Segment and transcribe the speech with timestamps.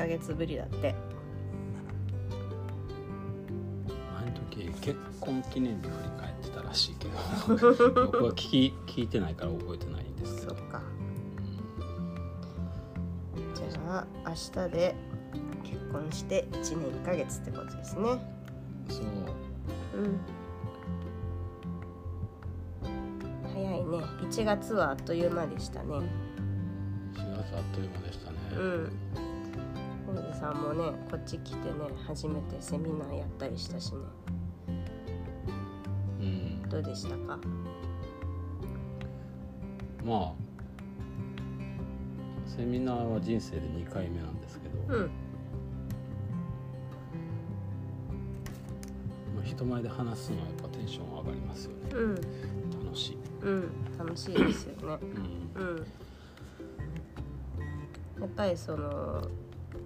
[0.00, 0.94] ヶ月ぶりだって。
[4.16, 7.14] あの時結婚記念日振り返ってたらしいけど。
[8.06, 10.54] 僕は聞き聞いてないから覚えてないんですけど。
[10.54, 10.80] そっか。
[13.54, 14.94] じゃあ明日で
[15.64, 18.02] 結婚して1年1ヶ月ってことですね。
[18.88, 19.04] そう。
[19.98, 20.20] うん。
[23.52, 23.98] 早いね。
[24.22, 25.88] 1月はあっという間でしたね。
[25.90, 28.99] 4月あっという間でしたね、うん
[30.40, 31.74] さんもねこっち来てね
[32.06, 33.98] 初めてセミナーやったりしたしね。
[36.20, 36.62] うん。
[36.68, 37.38] どうでしたか？
[40.02, 40.32] まあ
[42.46, 45.10] セミナーは人生で2回目なんですけど、うん。
[49.36, 51.76] まあ、人前で話すのはやっぱテンション上がりますよね。
[51.92, 52.14] うん。
[52.86, 53.70] 楽しい、うん。
[53.98, 54.98] 楽しいですよね。
[55.54, 55.86] うん、うん。
[58.20, 59.22] やっぱりその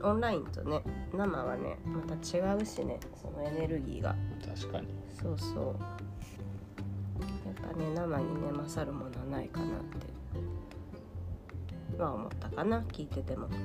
[0.05, 0.83] オンラインとね
[1.15, 2.19] 生はねまた違
[2.55, 4.15] うしねそのエネルギーが。
[4.55, 4.89] 確かに。
[5.21, 5.59] そうそう。
[7.47, 9.75] やっぱね生にね勝るものはないかなって。
[11.99, 13.49] まあ思ったかな聞いてても。
[13.49, 13.59] まあ、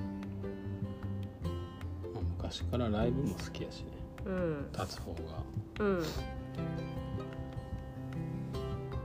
[2.37, 3.87] 昔からライブも好きやしね。
[4.25, 4.71] うん。
[4.71, 5.19] 立つ方が。
[5.79, 6.03] うん。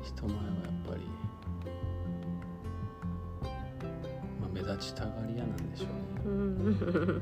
[0.02, 0.36] 人前
[4.64, 5.94] 立ちたがり屋なんでしょうね。
[6.24, 7.20] うん。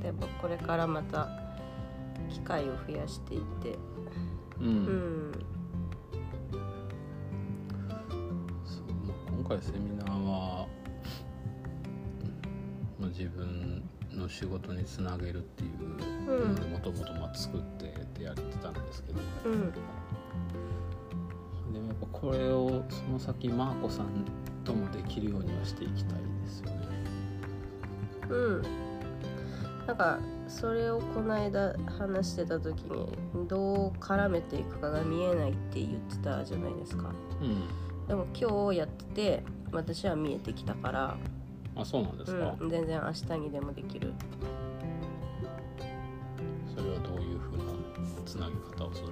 [0.02, 1.28] でもこれからまた
[2.28, 3.78] 機会を増やしていって。
[4.60, 5.32] うん、うん。
[8.64, 10.66] そうまあ今回セミナーは、
[12.98, 15.70] まあ、自分の仕事につなげるっていう
[16.30, 19.20] うんもともと作ってってやってたんですけど。
[19.46, 19.72] うん。
[21.72, 24.24] でもやっぱこれをその先マーコさん
[25.10, 26.76] きるようにはしていきたいですよね。
[28.28, 28.62] うん。
[29.86, 33.08] なんかそれをこの間話してた時に
[33.48, 37.10] どう絡めていくかが見えないって言ってたじゃないですか。
[37.40, 41.16] うん、でも今日やってて私は見えてきたから、
[41.76, 44.12] あそうなんですか、うん、全然明日にでもできる。
[46.74, 47.64] それはどういうふうな
[48.24, 49.08] つなぎ方をする？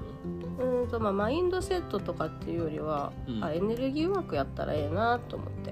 [0.59, 3.45] うーんとまあマインドセットとかっていうよりは、うん。
[3.45, 5.68] あエネルギーワークやったらええなと思って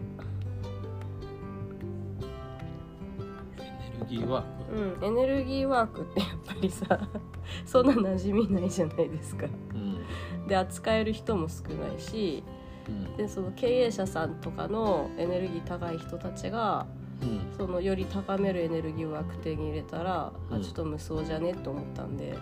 [4.08, 5.04] ギーワークうん。
[5.04, 6.86] エネルギーワークってやっぱりさ
[7.64, 9.46] そんな馴染みないじゃないですか。
[9.74, 10.46] うん。
[10.46, 12.42] で扱える人も少ないし
[12.88, 13.16] うん。
[13.16, 16.86] でその経営者さんとかのエネルギー高い人たちが
[17.22, 17.56] うん。
[17.56, 20.56] そのより高めるエネルギーワーク手に入れたら、うん。
[20.58, 22.36] あちょっと無双じゃねと思ったんで。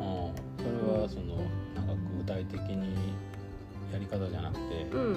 [0.00, 1.36] ああそれはその
[1.74, 2.94] なんか具体的に
[3.92, 5.16] やり方じゃなくてうん。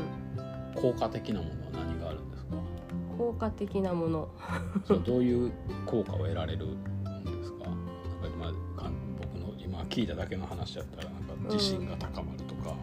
[0.75, 2.34] 効果的なものは何があるんですか
[3.17, 4.29] 効果的なもの。
[4.85, 5.51] そうどういう
[5.85, 6.83] 効果を得られるん
[7.23, 7.65] ですか？
[7.65, 8.45] なんか今
[8.81, 12.75] かん僕の今聞いただけの話だったらなんか自信が高まるとか、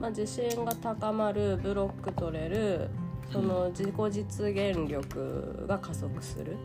[0.00, 2.88] まあ、自信が高まるブロック取れる
[3.30, 6.56] その自己実現力が加速する。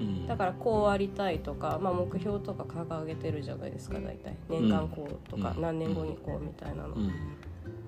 [0.00, 0.26] うん。
[0.26, 4.36] だからこうありたいとか、まあ、目標とか掲げてるじゃないですか大体。
[4.48, 5.62] 年間こうとかうん。
[5.62, 6.94] 何年後にこうみたいなの。
[6.94, 7.10] うん。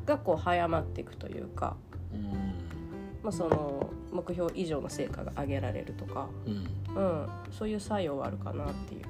[0.07, 1.77] がこう早まっていくというか、
[2.13, 2.44] うん
[3.25, 6.53] まあ、その目標以上の成果が上げられるとか、うん。
[6.95, 9.01] うん、そういう作用はあるかなっていう。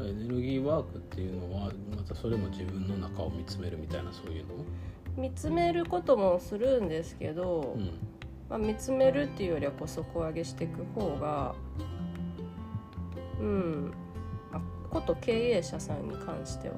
[0.00, 0.08] うん。
[0.08, 4.54] エネルギーワークっていうのはまたそれも自分の中を見つめるみたいなそういうの？
[5.16, 7.98] 見つめることもするんですけど、うん。
[8.50, 11.54] まあ、見つめるっていうよりはこう底上げしていく方が
[13.40, 13.92] うん。
[14.52, 16.74] あこと経営者さんに関しては。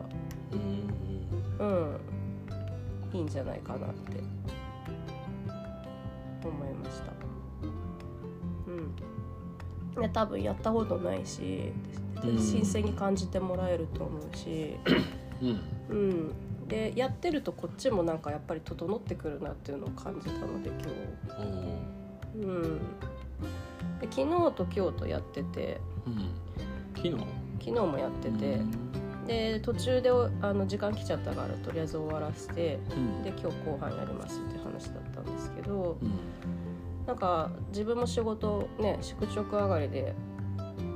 [0.53, 1.67] うん。
[1.67, 2.01] うん
[3.13, 4.23] いいんじゃないかなって
[6.45, 7.13] 思いました。
[8.67, 10.03] うん。
[10.03, 11.73] で多分やったことないし
[12.25, 12.39] うん。
[12.39, 14.77] 新鮮に感じてもらえると思うし。
[15.41, 15.61] うん。
[15.89, 16.33] うん。
[16.69, 22.47] でやってるとこっちもなんかやっぱり整ってくるなっていうのを感じたので今日。
[22.47, 22.79] うん。
[24.01, 25.81] で昨日と今日とやってて。
[26.07, 26.31] うん。
[26.97, 27.17] 昨日？
[27.61, 28.61] 昨日もやってて、
[29.31, 30.11] で途中で
[30.43, 33.23] あの時間来ちゃったからとりあえず終わらせてうん。
[33.23, 36.11] で今日後半やりますって話だったんですけどうん。
[37.07, 40.15] なんか自分も仕事ね宿直上がりで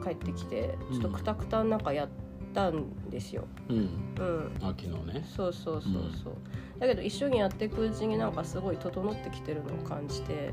[0.04, 2.08] 帰ってきてちょっとくたくたの中やっ
[2.52, 3.44] たんですよ。
[3.68, 3.76] うん。
[3.76, 4.56] うん。
[4.60, 5.24] あ昨日ね。
[5.24, 5.92] そうそうそう
[6.22, 6.34] そう、
[6.78, 10.52] だけど一緒にやっていくうちになんかすごい整ってきてるのを感じて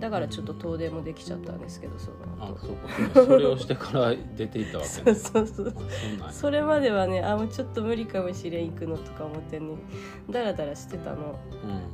[0.00, 2.54] だからちょっと遠出もできちゃったんですけどその後。
[2.54, 2.76] あそう
[3.14, 3.26] か。
[3.26, 5.14] それをしてから出ていったわけね。
[5.14, 5.68] そうそう
[6.22, 9.76] あそうそれまではねあもうちょっと無理かもしれん行くのとか思ってね。
[10.30, 11.38] ダラダラしてたの。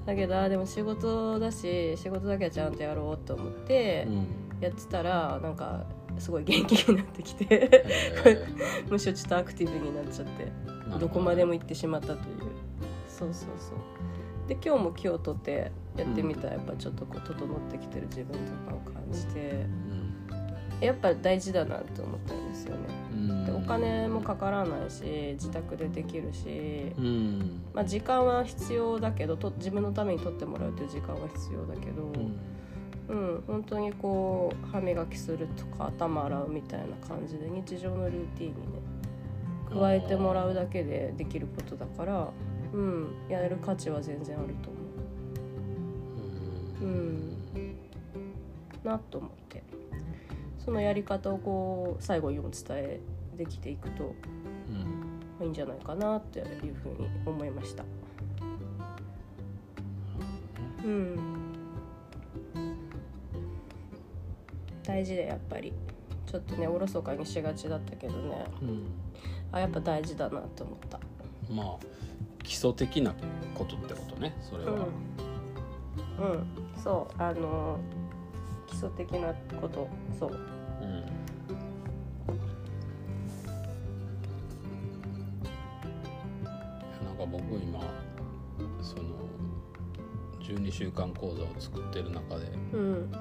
[0.07, 4.27] だけどあでも仕事だし仕事だけはちゃんとやろうと思ってうん、うん
[4.61, 5.87] やってたらなんか
[6.19, 7.45] すごい元気になってきて。
[7.55, 8.47] へ
[8.91, 12.19] むしろちょっとアクティブになっちゃってーどこまでも行ってしまったという。
[13.09, 13.77] そうそうそう。
[14.49, 19.67] で今日も今日とってやってみたらやっぱちょっとこう整ってきてる自分とかを感じて
[20.81, 22.83] やっぱ大事だなって思ったんですよね。
[23.13, 23.45] うん。
[23.45, 27.61] でお金もかからないし自宅でできるし、うん。
[27.75, 32.41] まあ、時間は必要だけどと自分のために取ってもらうという時間は必要だけど、うん。
[33.11, 38.81] うん、本当にこう歯磨きするとか頭洗うみたいな感じで日常のルーティンにね
[39.69, 42.29] 加えてもらうだけでできることだから、
[42.73, 44.80] うん、やる価値は全然あると思
[46.81, 46.85] う。
[46.85, 47.37] うん。
[48.85, 49.63] なと思って。
[50.59, 53.01] そのやり方をこう最後にお伝え
[53.37, 54.11] できていくとま
[54.69, 57.85] うんあいいんじゃないかなっていうふうに思いました。
[60.85, 61.17] うん。
[64.83, 65.73] 大事でやっぱり。
[66.27, 68.45] ちょっとねおろそかにしがちだったけどね。
[68.63, 68.87] うん。
[69.51, 71.01] あやっぱ大事だなって思った。
[71.53, 71.77] まあ
[72.45, 73.15] 基礎的な
[73.55, 76.47] ことってことねそれは、うん、うん、
[76.83, 77.79] そうあの
[78.67, 79.89] 基礎的なこと
[80.19, 80.31] そう。
[80.31, 81.05] うん。
[87.05, 87.81] なんか僕今
[88.83, 89.03] その
[90.41, 93.13] 12週間講座を作ってる中でうん。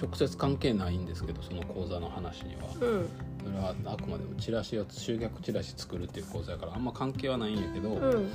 [0.00, 2.62] 直接関係ないんですけどその講座の話には。
[2.80, 3.08] うん。
[3.44, 8.30] それはあくまでもチラシを集客チラシ作るっていう講座やからあんま関係はないんやけど、うん。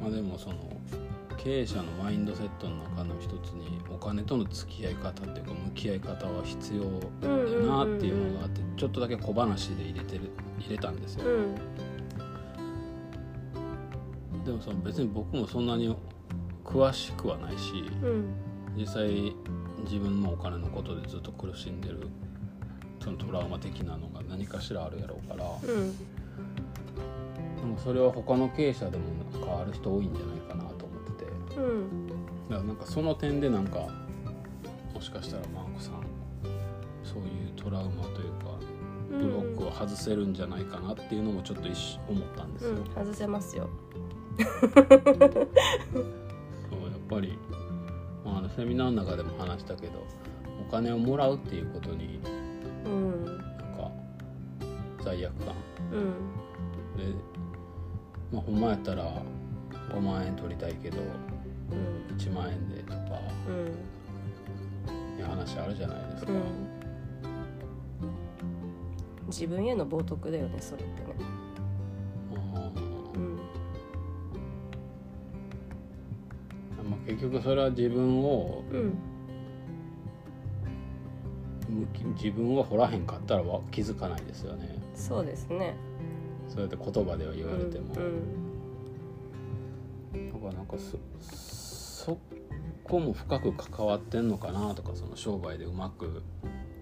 [0.00, 0.56] まあでもその
[1.42, 6.84] 経営者のマインドセットの中の一つにお金との付き合い方っていうか向き合い方は必要
[7.20, 7.36] だよ
[7.66, 10.30] なっていうのがあってちょっとだけ小話で入れてる
[10.60, 11.24] 入れたんですよ。
[11.26, 11.54] うん。
[14.44, 15.96] でもその別に僕もそんなに
[16.64, 17.72] 詳しくはないし
[18.02, 18.34] うん。
[18.76, 19.34] 実際
[19.82, 22.06] 自分もお金のことでずっと苦しんでる
[23.02, 25.96] そのトラウマ的なのが何かしらあるやろうからうん。
[25.96, 26.02] で
[27.64, 29.02] もそれは他の経営者でも
[29.32, 30.41] なんかある人多いんじゃない
[31.56, 32.06] うん。
[32.06, 32.20] だか
[32.50, 33.88] らなんかその点でなんか
[34.94, 36.02] もしかしたらマーコさん
[37.02, 38.58] そういうトラウマというか
[39.10, 43.68] ブロックを外せるんじゃないかなっていうのもちょっと一瞬思ったんですよ、うん外せますよ。
[44.38, 44.76] そうや
[46.96, 47.38] っぱり、
[48.24, 50.06] まあ、あのセミナーの中でも話したけど
[50.66, 52.20] お金をもらうっていうことに
[52.86, 53.90] うんなんか
[55.02, 55.54] 罪悪感。
[55.92, 56.00] うん。
[56.96, 57.14] で、
[58.32, 59.04] まあ、ほんまやったら
[59.90, 60.98] 5万円取りたいけど
[61.72, 62.16] うん。
[62.16, 62.98] 1万円でとか。
[63.48, 65.20] うん。
[65.20, 66.42] いう話あるじゃないですか、うん。
[69.28, 71.06] 自分への冒涜だよねそれってね。
[72.34, 72.70] あ
[73.14, 73.36] うん。
[76.86, 78.62] ーまあ、結局それは自分を
[82.16, 84.78] 自分を掘らへんかったらわ気づかないですよね。
[84.94, 85.74] そうですね。
[86.48, 88.52] そうやって言葉では言われても、うん
[90.30, 90.98] だからなんかそ
[92.04, 92.18] そ
[92.82, 96.20] こも深く関わってんのかなとかその商売でうまく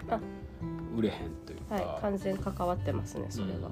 [0.08, 0.18] あ。
[0.96, 3.70] 売れへんというか、はい完全関わってますねそれは。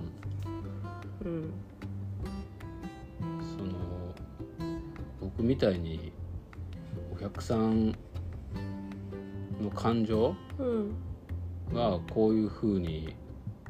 [1.25, 1.31] うん。
[1.33, 1.53] うん。
[3.41, 4.15] その
[5.21, 6.13] 僕みたいに
[7.13, 7.89] お客さん
[9.63, 10.95] の感情うん。
[11.73, 13.15] がこういう風に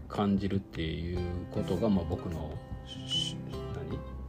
[0.08, 1.18] 感じるっていう
[1.52, 2.52] ことが、まあ、僕の
[3.06, 3.36] し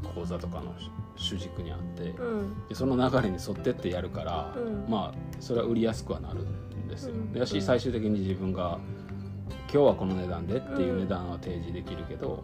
[0.04, 0.14] 何？
[0.14, 0.74] 講座とかの
[1.20, 2.68] 主軸にあってうん。
[2.68, 4.86] でその流れに沿ってってやるから、うん。
[4.90, 7.14] まあそれは売りやすくはなるんですよ。
[7.14, 7.34] うん。
[7.34, 7.62] だしうん。
[7.62, 8.80] 最終的に自分が
[9.72, 12.44] 今日はこの値段でっていう値段は提示できるけど、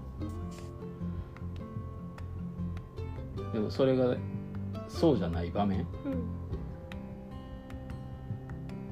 [3.53, 4.15] でもそれが
[4.89, 6.13] そうじゃない場面うん。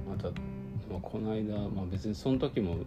[0.10, 2.78] また、まあ、この間、まあ、別にその時も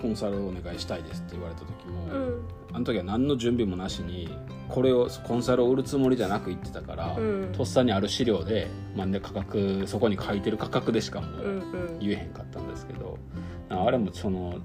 [0.00, 4.28] コンサルをお願いしたいですって言われた時も、うんあの時は何の準備もなしに
[4.68, 7.52] これをコンサルを売るつもりじゃなく言ってたから、うん。
[7.52, 11.98] とっさにある資料で、まあ、で価格そこに書いてる価格でしかもうんうん。
[11.98, 13.18] 言えへんかったんですけど、
[13.70, 14.56] あれもその、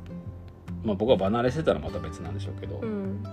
[0.83, 3.24] まあ、僕は離れしてたらまた別なんでしょうけど、うん。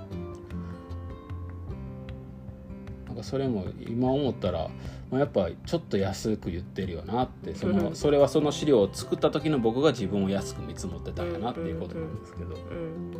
[3.06, 4.70] なんかそれも今思ったら、
[5.10, 7.96] まあ、やっぱちょっと安く言ってるよなってその、うん。
[7.96, 13.10] それはその資料を作った時の僕が自分を安く見積もってたんやなっていうことなんですけど、だうん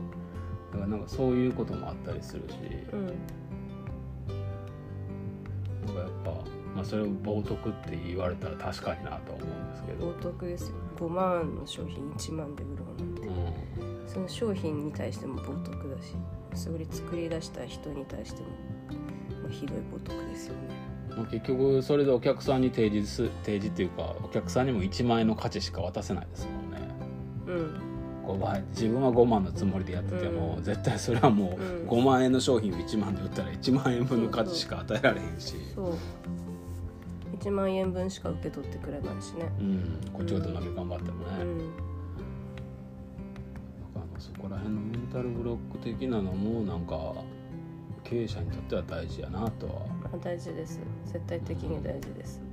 [0.90, 2.54] なんかそういうこともあったりするし、
[2.92, 3.06] うん
[5.86, 6.30] なんかやっぱ、
[6.74, 13.22] まあ、それを冒涜って言われたら確かになとは思うんですけど、冒涜ですよ5万の商品1万で売ろうなんて。
[13.22, 16.14] うん、その商品に対しても冒涜だし
[16.54, 18.48] それ作り出した人に対しても、
[19.42, 20.90] まあ、ひどい冒涜ですよね。
[21.16, 26.59] まあ、結局それでお客さんに提示す提示っていうかお客さんにも1万円の価値しか渡せないですもん
[28.40, 30.64] ねうん5倍自分は5万のつもりでやってても、うん。
[30.64, 31.88] 絶対それはもううん。
[31.88, 35.54] 5万円の商品を1万で売ったら1万円分の価値しか与えられへんし。
[35.74, 35.94] そう
[37.40, 39.50] 1万円分しか受け取ってくれないしね。
[39.60, 41.58] うん、こっちがどんだけ頑張ってもね、うん
[43.94, 47.14] なんかそこら辺のメンタルブロック的なのもなんか
[48.04, 52.49] 経営者にとっては大事やなとはまあ大事です絶対的に大事ですうん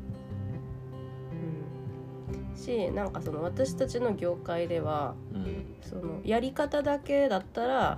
[2.58, 5.76] しなんかその私たちの業界ではうん。
[5.82, 7.98] そのやり方だけだったら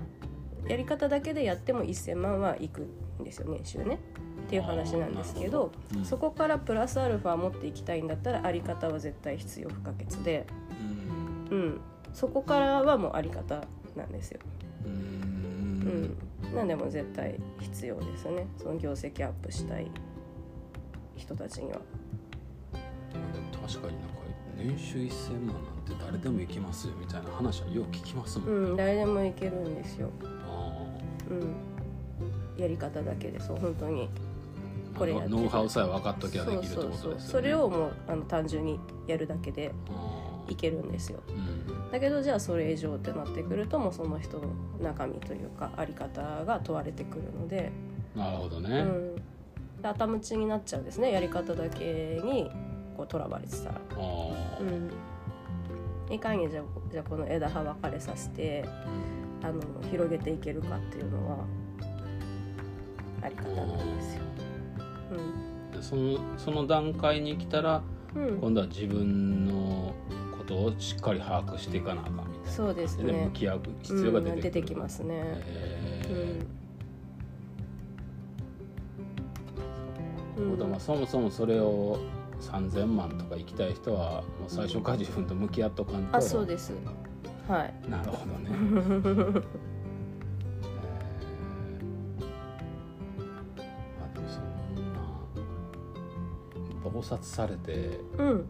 [0.67, 2.81] やり方だけでやっても1000万はいく
[3.19, 3.97] んですよ年収ね。
[4.45, 6.05] っていう話なんですけどうん。
[6.05, 10.45] そこからプラスアルファ持っていきたいんだったらあり方は絶対必要不可欠で、
[11.51, 11.57] うん。
[11.57, 11.81] うん、
[12.13, 13.63] そこからはもうあり方
[13.95, 14.39] なんですよ。
[14.85, 16.17] ううん
[16.51, 18.47] ん、なんでも絶対必要ですね。
[18.57, 19.89] その業績アップしたい
[21.15, 21.79] 人たちには。
[23.67, 24.18] 確かになんか
[24.69, 25.55] 年収1000万なん
[25.97, 30.09] て誰でも行きますよみたいな話はよく聞きますもん、うん、誰でもいけるんですよ。
[30.45, 30.85] あ
[31.29, 34.09] うん、やり方だけでそう本当に。
[34.09, 34.09] ー
[34.97, 37.19] これやってノウハウさえ分かっときゃできるってことですよね。
[37.19, 39.71] それをもうあの単純にやるだけで
[40.49, 41.19] いけるんですよ。
[41.29, 41.91] うん。
[41.91, 44.43] だけどじゃあそれ以上ってなってくるともうその人の
[44.81, 47.71] 中身というかあり方が問われてくるので、
[48.15, 49.21] なるほどうね、ん、で
[49.83, 52.51] 頭打ちになっちゃうんですねやり方だけに
[52.99, 53.75] こうとらわれてたら。
[54.59, 58.65] うん、いかにじゃあじゃあこの枝葉分かれさせて
[59.41, 61.37] あの広げていけるかっていうのは
[63.21, 64.23] あり方なんですよ。
[65.73, 67.81] でそのその段階に来たら
[68.15, 69.93] うん、うん、今度は自分の
[70.37, 73.31] ことをしっかり把握していかなあかんみたいなそうですでね向。
[73.31, 75.15] き合う必要が出てうん出てきますね。
[75.15, 76.13] へう
[76.55, 76.59] ん。
[80.79, 81.99] そもそもそれを
[82.41, 86.73] 3000万とか行きたい人はもう最初から自分と向き合っとかんとあ、そうです。
[87.47, 87.73] はい。
[87.89, 89.33] なるほどねえー
[93.99, 94.99] まあでもそんな
[96.83, 98.45] 忙殺されてうん、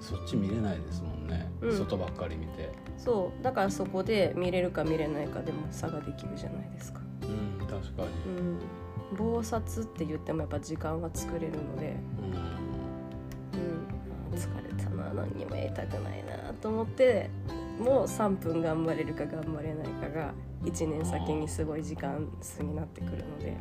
[0.00, 3.42] そっち見れないですもんね、うん外ばっかり見てそう。
[3.42, 7.00] だからそこで見れるか見れないかでも差ができるじゃないですか。
[7.22, 7.26] う
[7.64, 8.58] ん確かにうん。
[9.16, 11.96] 暴殺って言ってもやっぱ時間は作れるので、
[13.52, 17.30] うんうん、疲れたな何にもやりたくないなと思って
[17.78, 23.56] もう3分頑張れるか頑張れないかが1年先にすごい時間数になってくるので。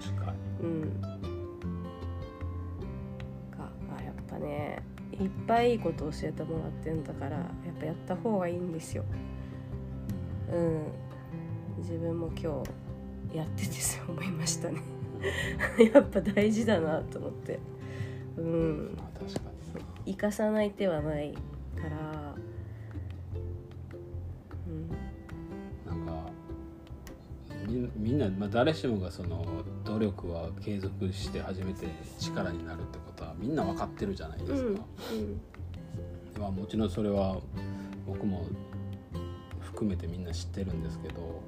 [0.00, 0.68] 確かに。
[0.68, 1.00] うん。
[1.00, 1.08] が
[3.98, 9.04] あやっぱねいっぱいいいこと教えてもらってんだからやっぱやった方がいいんですよ。
[10.52, 10.82] うん。
[11.78, 12.70] 自分も今日
[13.36, 14.80] やっててそう思いましたね。
[15.92, 17.58] やっぱ大事だなと思って。
[18.38, 18.96] うん。
[20.06, 22.34] 生かさない手はないから、
[24.66, 24.88] うん、
[25.84, 26.30] なんか
[27.66, 29.44] みみんな、まあ、誰しもがその
[29.84, 31.88] 努力は継続して初めて
[32.20, 34.80] 力になるってことはみんな分かってるじゃないですか、
[36.38, 37.38] まあ、もちろんそれは
[38.06, 38.46] 僕も
[39.60, 41.42] 含めてみんな知ってるんですけど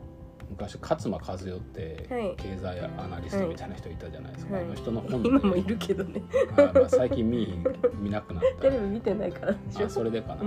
[0.51, 2.35] 昔勝間和代ってはい。
[2.37, 4.65] 経済アナリストみたいな人いたじゃないですか、はい。
[4.65, 6.23] あの人の本で今もいるけどね。
[6.57, 7.59] あまあ最近見
[8.01, 8.63] 見なくなった。
[8.63, 9.87] テレビ見てないからでしょ。
[9.87, 10.43] あそれでかな、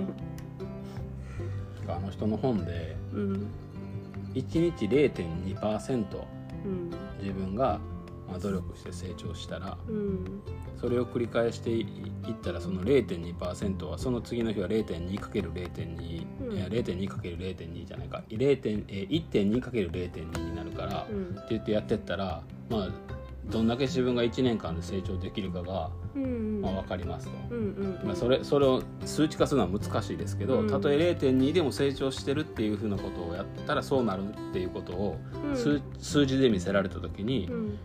[1.96, 3.48] あの人の本でうん。
[4.34, 6.06] 1日0.2%
[6.66, 6.92] うん。
[7.20, 7.80] 自分が
[8.32, 10.42] まあ努力して成長したらうん。
[10.80, 11.84] それを繰り返してい
[12.32, 16.58] ったらその0.2%はその次の日は 0.2×0.2、うん。
[16.58, 18.24] いや 0.2×0.2 じゃないか。
[18.30, 21.38] 0.1 1.2×0.2 になるから、うん。
[21.38, 22.90] って言ってやってったらまあ
[23.46, 27.34] どんだけ自分が1年間で成長できるかが、うんまあ、分かりますと。
[27.50, 30.70] うんうんまあ、それそれを数値化するのは難しいですけど、うん。
[30.70, 35.56] たとえ0.2でも成長してるっていうふうなことをやったらそうなるっていうことをうん。
[35.56, 37.78] 数,、数字で見せられた時に、うん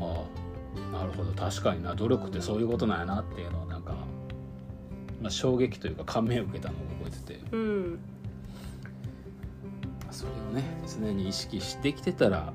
[0.00, 0.24] あ
[0.94, 1.32] あなるほど。
[1.32, 1.94] 確かにな。
[1.94, 3.92] 努力ってそういうことなんやなっていうのをなんか、
[5.20, 7.98] まあ、衝撃というか感銘を受けたのを覚えてて、うん。
[10.04, 12.52] まあそれをね常に意識してきてたら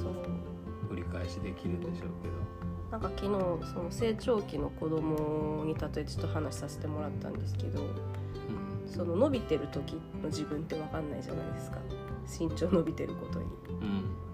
[0.00, 0.92] そう。
[0.92, 2.36] 繰り返しできるんでしょうけど。
[2.90, 7.80] なんか昨日その成長期の子供に例えてちょっと話させてもらったんですけど
[8.86, 11.78] その伸びてる時の自分って分かんないじゃないですか。
[12.26, 13.46] 身長伸びてることに。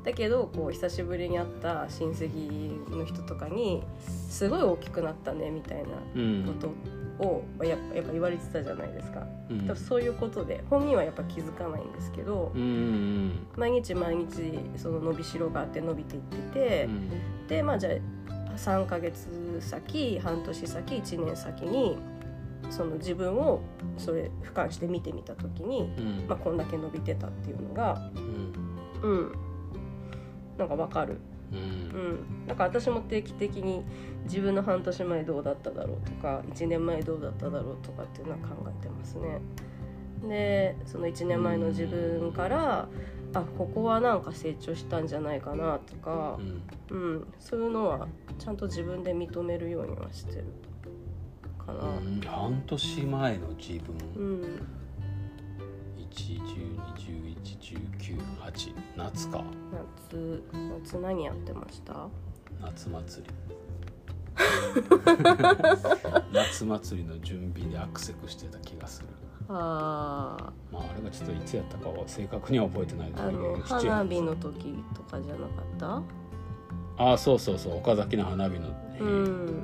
[0.03, 3.85] うんだけどこう久しぶりに会った親戚の人とかに
[4.29, 6.45] 「すごい大きくなったね」みたいなうん。
[6.45, 6.69] こと
[7.25, 9.25] をやっぱやっぱ言われてたじゃないですか。
[9.49, 9.61] うん。
[9.61, 16.89] 多分そういうことで本人はやっぱ気づかないんですけどうんうん毎日毎日その伸びしろがあって伸びていってて、う
[17.45, 17.47] ん。
[17.47, 19.29] でまあじゃあ3ヶ月
[19.61, 21.97] 先半年先1年先に
[22.71, 23.61] その自分を
[23.99, 26.29] それ俯瞰して見てみた時に、うん。
[26.29, 28.11] まあ、こんだけ伸びてたっていうのが
[29.03, 29.33] うん
[30.55, 31.19] うんなんかわかる、
[31.53, 32.43] ううん。
[32.45, 33.83] ん、だから私も定期的に
[34.25, 39.41] 自分の半年前どうだっただろうとか1年前どうだっただろうとかっていうのは考えてますね。
[40.29, 42.89] でその1年前の自分から
[43.35, 46.39] あここはなんか成長したんじゃないかなとか
[46.91, 46.97] う、ん。
[46.97, 48.07] うん、そういうのは
[48.39, 50.45] ちゃんと自分で認めるようにはしてる
[51.59, 51.81] かな。
[51.81, 52.21] うん。
[52.21, 53.97] 半年前の自分。
[54.15, 54.67] うん、
[56.13, 59.45] 1121119夏か。
[60.11, 60.43] 夏
[60.85, 62.09] 夏何やってました？
[62.61, 63.33] 夏祭り。
[66.33, 69.09] 夏祭りの準備でアクセクしてた気がする。
[69.49, 73.75] あまああれがちょっといつやったかは正確には覚えてないですけどーあの7月。
[73.89, 75.47] 花火の時とかじゃなか
[76.01, 76.05] っ
[76.99, 77.77] ああそうそうそう。
[77.79, 78.69] 岡崎の花火の
[79.01, 79.63] うん。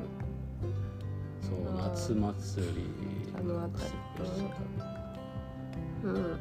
[1.43, 2.73] そう夏祭り。
[3.39, 3.65] あの辺り。
[3.65, 3.87] アクセ
[4.19, 4.85] クしてた
[6.05, 6.39] うん。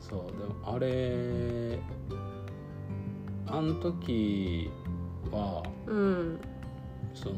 [0.00, 0.38] そう。
[0.38, 1.78] でもあれ
[3.46, 4.70] あの時
[5.30, 6.40] はうん
[7.14, 7.34] その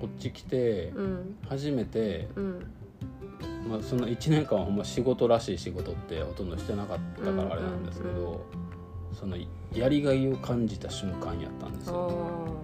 [0.00, 1.36] こっち来てうん。
[1.48, 2.66] 初めて、うん
[3.68, 8.38] まあ、その1年間はほんま仕事らしい仕事ってほとんどしてなかったうんからあれなんですけど、うんうん
[9.12, 9.36] その
[9.74, 12.08] やりがいを感じた瞬間やったんですあよ。
[12.10, 12.61] ー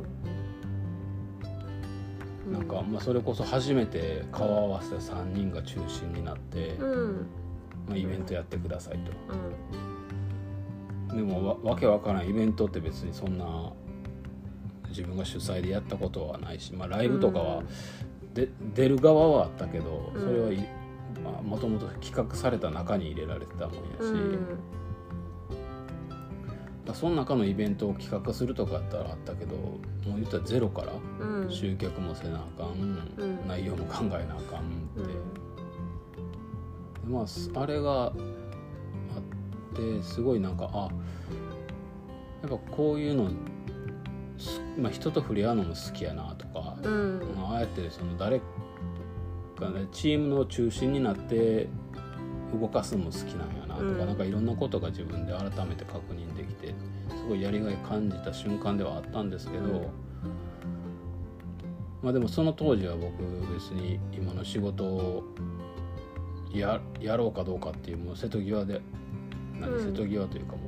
[2.52, 7.26] なんか、まあ、それこそ初めて顔合わせた3人が中心になって、うん。
[7.88, 9.12] まあ、イベントやってくださいと。
[11.10, 11.16] うん。
[11.16, 13.72] でもわわけわからんイベントって別にそんな
[14.88, 17.62] 自分が主催でやったことはないし、まあ、ライブとかは
[18.34, 20.50] で、出る側はあったけどそれは
[21.42, 23.84] もともと企画された中に入れられてたもんやし、
[26.94, 31.50] その中のイベントを企画するとかやったらあったけどもう言ったらゼロからうん。
[31.50, 32.72] 集客もせなあかん、
[33.18, 33.46] うん。
[33.46, 35.06] 内容も考えなあかんって、うん。
[35.06, 35.12] で
[37.08, 38.12] まあすあれがあっ
[39.74, 40.88] てすごいなんかあ
[42.42, 43.30] やっぱこういうの
[44.38, 47.22] す、まあ、人と触れ合うのも好きやなとか、うん。
[47.36, 48.40] まああえてその誰
[49.58, 51.68] かねチームの中心になって
[52.58, 53.98] 動かすのも好きなんやなとか、うん。
[53.98, 56.27] なんかいろんなことが自分で改めて確認
[57.28, 59.82] ごいやりがい感じた瞬間ではあったんですけど、うん。
[62.02, 65.24] まあでもその当時は僕別に今の仕事を
[66.52, 68.80] ややろうかどうかっていうもう瀬戸際で
[69.60, 69.84] 何、うん。
[69.84, 70.62] 瀬戸際というかも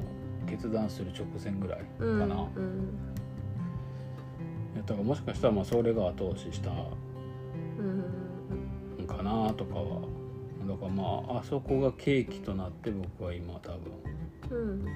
[0.45, 2.19] う決断する直前ぐらいかうん。
[2.19, 2.29] な、う
[2.61, 2.99] ん。
[4.77, 6.71] だからもしかしたらまあそれが後押しした
[7.79, 9.05] うん。
[9.05, 10.03] んかなとかは。
[10.69, 13.73] だからまああそこが契機となって僕は今多
[14.51, 14.87] 分、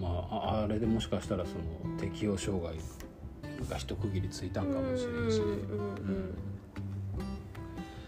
[0.00, 1.52] まあああれでもしかしたらそ
[1.90, 2.74] の適応障害
[3.68, 6.38] が一区切りついたんかもしれんし、うんうんうん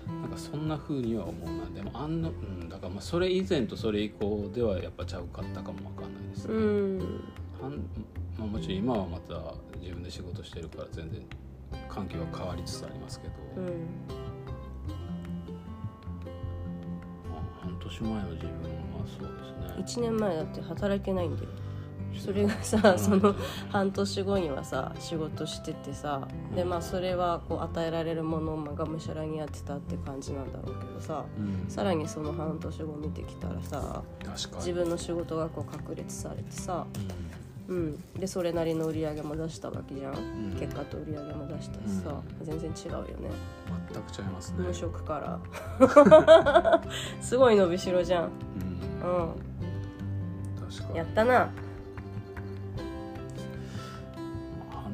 [0.08, 1.66] なんかそんな風には思うな。
[1.70, 6.98] でもあんの、うん、だからまあそれ以前とそれ以降ではやっぱちゃうかったかもわかんないですね、うん。
[8.38, 11.22] まあ、もちろん今はまた自分で仕事してるから全然
[11.88, 13.64] 環境は変わりつつありますけど、うん。
[17.30, 20.08] まあ、半年前の自分はそうですね。
[20.08, 21.48] 1年前だって働けないんだよ
[22.16, 23.34] それがそうさその
[23.70, 31.70] 半年後にはさ仕事しててさでまあそれはこう与えられるものをがむしゃらにやってたって感じなんだろうけどさうん。
[31.70, 34.02] さらにその半年後見てきたらさ
[34.56, 36.86] 自分の仕事がこう確立されてさ、
[37.68, 40.56] ううん、でそれなりの売り上げも出したわけじゃん、ん。
[40.58, 43.28] 結果と売り上げも出したしさ、全然違うよね。
[43.92, 44.64] 全く違いますね。
[44.66, 45.38] 無職か
[45.78, 46.80] ら。
[47.20, 48.30] すごい伸びしろじゃん。
[49.02, 49.32] うん。
[50.90, 50.96] うん。
[50.96, 51.50] やったな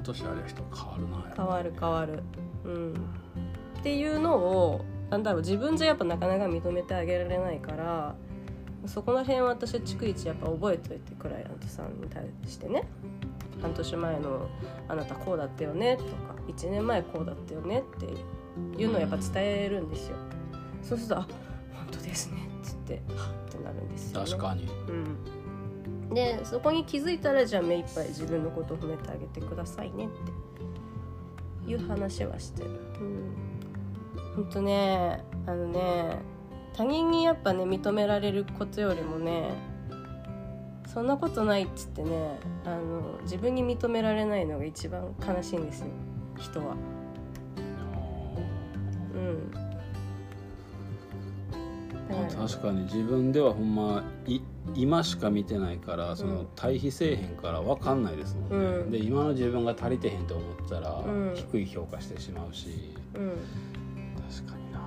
[0.05, 2.23] 年ありゃ人変わるな変わる変わる。
[2.65, 2.95] うん。
[3.81, 8.15] っていうのをなんだろう自分じゃやっぱなかなか認めてあげられないから
[8.87, 12.85] そこの辺は私は逐一やっぱ覚えといてクライアントさんに対してね。
[13.63, 14.49] 半年前の
[14.89, 16.11] 「あなたこうだったよね」とか
[16.49, 20.17] 「1年前こうだったよね」っていうのをやっぱ伝えるんですよ、
[20.83, 21.23] そうすると「あ
[21.73, 24.65] 本当ですね」っつって「はっ」ってなるんですよ、ね、確かに。
[24.65, 25.17] うん、
[26.15, 30.45] でそこに気づいたらじゃあ目いっぱい自分のことを褒めてあげてくださいねって。
[31.67, 32.71] いう話はしてる。
[33.01, 36.19] うん、ほんとねあのね
[36.75, 39.51] 他人にやっぱね認められることよりもね
[40.93, 45.87] そんなことないっつってねあの自分に認められないのが一番悲しいんですよ。
[46.39, 46.75] 人は。
[49.15, 49.51] うん。
[52.37, 54.41] 確かに自分ではほんまい
[54.75, 58.91] 今しか見てないからそのうん対比せえへんから分かんないですもんね、うん。
[58.91, 61.33] で今の自分が足りてへんと思ったらうん。
[61.35, 63.37] 低い評価してしまうし、うん。
[64.29, 64.81] 確かにな。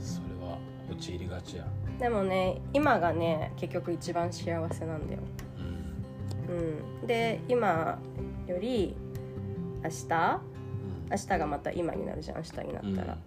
[0.00, 0.58] それは
[0.90, 1.66] 陥りがちや。
[1.98, 5.20] でもね今がね結局一番幸せなんだよ。
[6.48, 6.56] うん。
[7.00, 7.06] うん。
[7.06, 7.98] で今
[8.46, 8.96] より
[9.84, 10.40] 明日？
[11.10, 13.18] 明日がまた今になるじゃん明日になうんったら、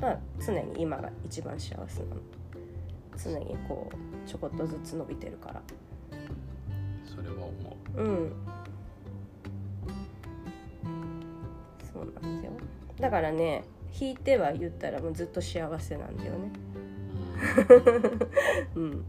[0.00, 2.16] まあ、常に今が一番幸せなの
[3.22, 5.62] 常にこうちょこっとずつ伸びてるから。
[7.04, 8.02] それは思う。
[8.02, 8.32] ん。
[11.92, 12.52] そうなんですよ。
[13.00, 13.64] だからね
[13.98, 16.50] 引いては言ったらもうずっと幸せなんだよね。
[18.74, 19.04] う、うん、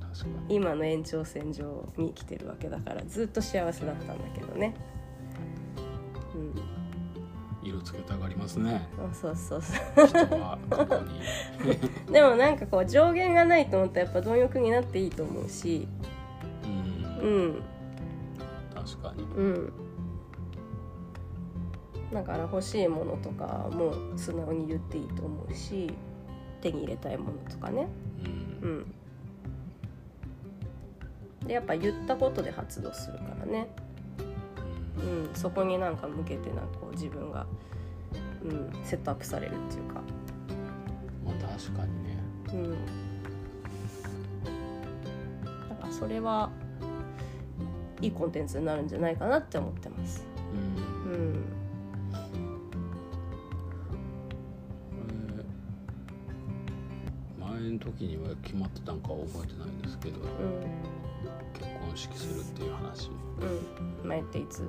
[0.48, 4.74] 今の延長線上に生きてるわけだからずっと幸せだったんだけどね。
[6.36, 6.79] うん
[7.70, 8.88] 色つけたがりますね。
[8.98, 10.08] あそうそうそう。
[10.08, 11.22] 人は過去に
[12.12, 15.88] でもなんかこう上限がないと思ったらやっぱ貪欲になっていいと思うし。
[16.64, 17.30] うん。
[17.30, 17.62] うん。
[18.74, 19.24] 確かに。
[19.24, 19.74] うん。
[22.14, 25.94] だから欲しいものとかも素直に言っていいと思うし
[26.60, 27.88] 手に入れたいものとかね。
[28.62, 28.70] うん。
[28.70, 28.74] う
[31.46, 31.48] ん。
[31.48, 33.68] でやっぱ言ったことで発動するからね
[34.98, 37.46] うんうんそこになんか向けてなんかこう自分が、
[38.44, 40.02] うん、セットアップされるっていうか。
[41.26, 42.18] まあ確かにね。
[42.54, 42.72] うん。
[45.70, 46.50] だからそれは
[48.02, 50.26] いいコンテンツになるんじゃないかなって思ってます。
[51.06, 51.14] うん。
[51.14, 51.46] うん。
[57.40, 60.20] 前の時には決まってたんかは覚えてないんですけど。
[60.20, 60.24] う
[61.54, 63.10] 結婚式するっていう話。
[63.10, 63.12] ん
[64.04, 64.08] うん。
[64.08, 64.64] 前っていつ？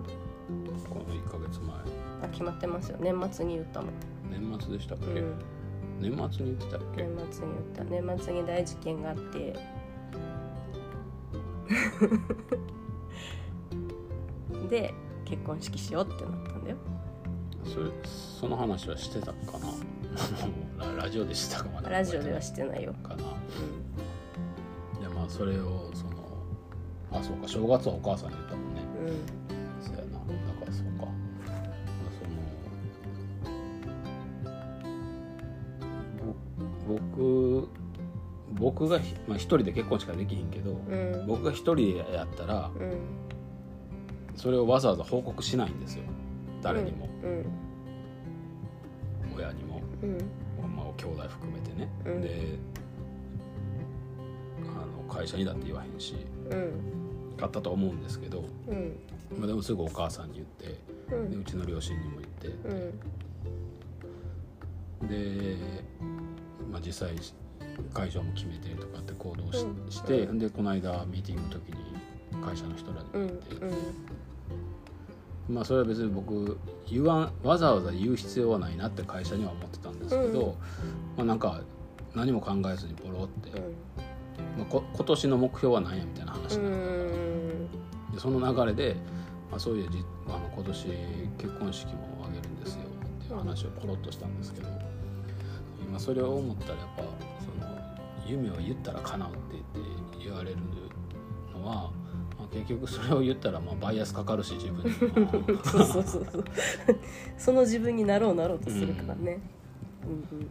[0.88, 1.76] この1ヶ月前。
[2.22, 2.98] あ決まってますよ。
[3.00, 3.92] 年末に言ったもん、
[4.30, 5.38] 年末でしたっけ、うん、
[6.00, 7.84] 年末に言ってたっけ、年末に言った。
[7.84, 9.54] 年末に大事件があって。
[14.68, 14.92] で
[15.24, 16.76] 結婚式しようってなったんだよ。
[17.64, 19.32] それその話はしてたか
[20.78, 20.86] な？
[20.96, 21.68] ラ ラジオでしたか？
[21.74, 22.92] まだラジオでは覚してないよ。
[22.94, 23.14] かな？
[23.14, 23.18] う
[25.02, 26.10] でまあそれをその
[27.12, 28.80] あそうか正月はお母さんに言ったもんね。
[28.80, 29.16] んうん。
[29.82, 30.10] そうやな。
[30.12, 31.06] だからそうか。
[32.16, 32.24] そ
[36.24, 36.34] の
[36.88, 37.68] ぼ僕
[38.52, 41.26] 僕がひまあ、一人で結婚しかできひんけど、うん。
[41.26, 43.20] 僕が一人でやったらうん。
[44.36, 46.04] それをわざわざ報告しないんですよ。
[46.62, 47.46] 誰にも、うん。
[49.36, 50.18] 親にも、うん。
[50.76, 52.20] まあ、兄弟含めてね、うん。
[52.20, 52.58] で
[55.10, 56.14] 会社にだって言わへんし
[56.50, 56.72] うん。
[57.36, 58.96] 買ったと思うんですけど、うん。
[59.36, 60.78] まあ、でもすぐお母さんに言って
[61.14, 61.30] うん。
[61.30, 62.48] でうちの両親にも言って
[65.02, 65.08] うん。
[65.08, 65.56] で、
[66.70, 67.16] まあ、実際
[67.92, 69.90] 会場も決めてとかって行動し,、うん。
[69.90, 70.38] して、うん。
[70.38, 73.66] でこの間ミーティングの時に会社の人らにうん言って、う
[75.52, 75.54] ん。
[75.54, 80.46] まあそれは別に僕言わんわざわざ言う必要はないなって会社には思ってたんですけど、うん。
[81.16, 81.62] まあ、なんか
[82.14, 83.74] 何も考えずにポロって、うん
[84.60, 86.86] まあ、こ今年の目標は何やみたいな話うになった。
[86.86, 88.12] から、ん。
[88.12, 88.96] でその流れで、
[89.50, 90.86] まあ、そういうじあの今年
[91.38, 92.82] 結婚式もあげるんですよ
[93.22, 94.68] っていう話をポロッとしたんですけど、
[95.82, 97.02] 今それを思ったらやっぱ
[97.42, 97.80] その
[98.26, 100.56] 夢を言ったら叶うって言って言われる
[101.54, 101.90] のは、
[102.38, 104.90] まあ、結局それを言ったらまあバイアスかかるし自分に
[105.22, 105.30] も。
[105.64, 106.44] そうそうそうそう。
[107.38, 109.40] その自分になろうなろうとするからね。
[110.04, 110.50] うん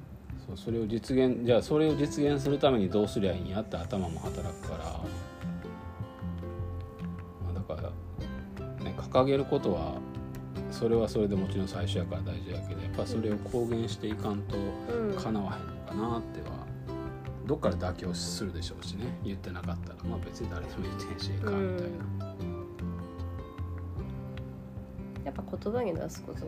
[0.49, 4.83] そうそれを実現じゃあそれを実現するためにどうすりゃいいんやって頭も働くから、
[7.43, 7.89] まあ、だから、
[8.83, 9.97] ね、掲げることは
[10.71, 14.59] それはそれでもちろん最初やから大事やけどやっぱそれを公言していかんとう
[14.93, 16.65] んうん叶わへんのかなっては
[17.45, 19.05] どっかで妥協するでしょうしね。
[19.23, 22.25] 言ってなかったらまあ別に誰にも言ってへんしええかみたいな、
[25.25, 26.45] やっぱ言葉に出すことで、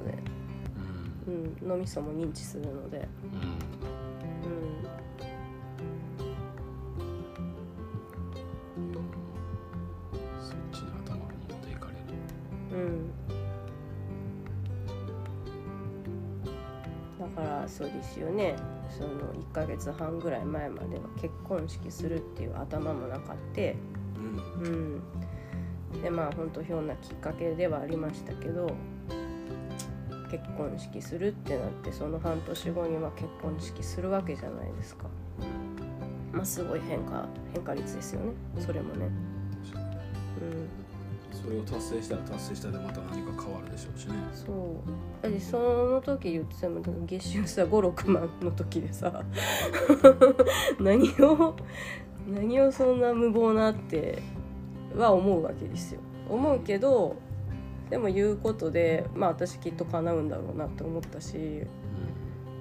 [1.28, 1.34] うん。
[1.34, 3.91] うん、脳みそも認知するので、うん
[17.82, 18.56] そうですよね。
[18.89, 23.76] その1ヶ月半ぐらい前までは結婚式するっていう頭もなかって。
[24.62, 25.02] うん。
[25.94, 26.02] うん。
[26.04, 28.72] でまあ本当ひょんなきっかけではありましたけど
[30.30, 35.08] 結婚式するってなってその半年後には結婚式するわけじゃないですか。
[36.32, 38.34] まあすごい変化変化率ですよね。
[38.60, 39.10] それもね
[41.32, 44.13] それを達成したら達成したでまた何か変わるでしょうしね。
[44.34, 45.24] そう。
[45.24, 49.24] だってその時言ってたもん月収さ56万の時でさ。
[50.80, 51.56] 何を
[52.28, 54.22] 何をそんな無謀なって
[54.96, 56.02] は思うわけですよ。
[56.30, 57.15] 思うけど
[57.89, 61.63] でも言うことでまあ私きっと叶うんだろうなって思ったし。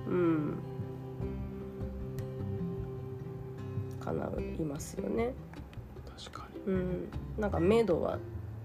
[0.08, 0.58] うん。
[4.00, 5.34] 叶いますよね。
[6.18, 6.72] 確かに。
[6.72, 7.08] うん。
[7.38, 8.18] なんか目処は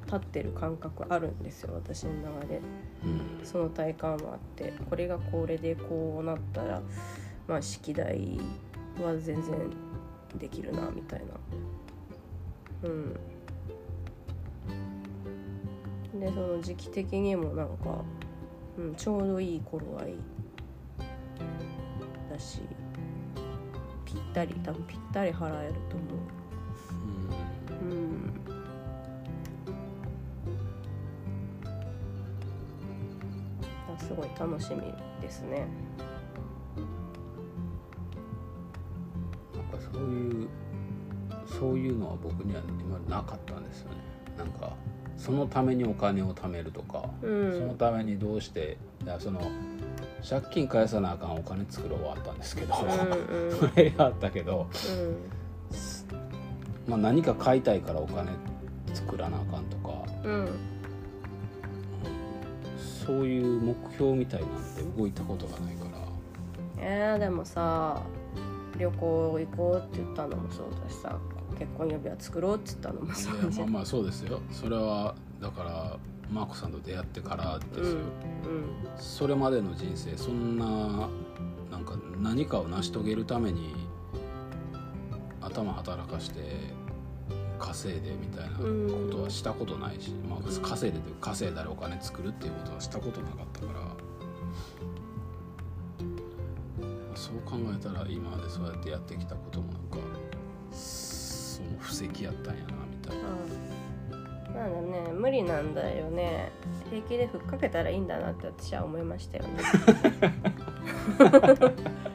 [0.06, 2.62] 立ってる感覚あるんですよ私の中で、
[3.04, 3.08] う
[3.44, 6.82] ん、その体感もあってこれがこれでこうなったら
[7.48, 8.40] まあ式台
[9.02, 9.70] は全然
[10.38, 12.90] できるなみたいな。
[12.90, 13.14] うん。
[16.20, 18.04] でその時期的にもなんか、
[18.78, 20.16] うん、ちょうどいい頃合い
[22.32, 22.62] だし
[24.06, 26.45] ぴったり多分ぴったり払えると思う
[34.08, 35.68] すごい楽しみですね。
[39.56, 40.48] なんかそういう
[41.48, 43.98] そういうのは僕には今なかったんですよね。
[44.38, 44.74] なんか
[45.18, 49.42] そのためにお金を貯めるとか、うん、そのためにどうしていやその
[50.28, 54.68] 借金返さなあかんお金作ろうはあったんですけど、うんうん、 それあったけど、
[56.88, 58.32] うん、まあ、何か買いたいからお金
[58.94, 60.50] 作らなあかんとか、うん、
[63.06, 65.92] そういう目標みたいなんて動いたことがないから。
[66.78, 68.02] えー、でもさ
[68.78, 71.18] 旅行行こうって言ったのもそうだしさ
[71.58, 74.42] 結婚指輪作ろうって言ったのもそうじゃんまあまあそうですよ。
[74.52, 75.98] それはだから
[76.30, 78.04] マーコさんと出会ってからですよ、うんうん、
[78.98, 81.10] それまでの人生そんな
[81.72, 83.76] なんか何かを成し遂げるために
[85.42, 86.40] 頭働かして
[87.60, 88.64] 稼いでみたいなこ
[89.12, 93.80] とはしたことないし、まあ、稼いでて稼いだらお金作るっていうことはしたことなかったから、
[97.16, 99.98] そう考えたら今までそうやってやってきたこともなんか
[100.72, 103.24] その布石やったんやなみたいな。
[104.62, 106.50] なんだね無理なんだよね
[106.90, 109.60] 平気でふっかけたらいいんだなって私は思いましたよね。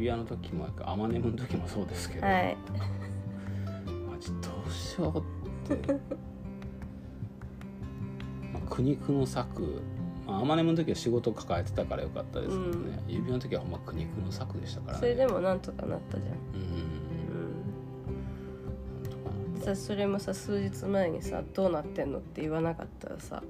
[0.00, 2.56] 指輪の時もアマネムの時もそうですけど、はい、
[4.10, 5.24] マジどうしよ
[5.68, 5.92] うって。
[8.52, 9.82] まあ苦肉の策
[10.26, 15.00] まあ、アマネムの時は仕事抱えてたからよかったですけどね、うん、指輪の時はほんま苦肉の策でしたからね。
[15.00, 16.34] それでもなんとかなったじゃん。
[19.56, 23.42] うん、さそれもさ数日前にさ「どうなってんの?」って言わなかったらさ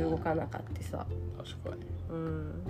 [0.00, 1.82] 動かなかったさ、確かに。
[2.10, 2.64] うん。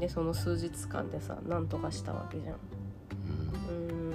[0.00, 2.54] でその数日間でさ何とかしたわけじゃん。
[2.54, 4.14] うん。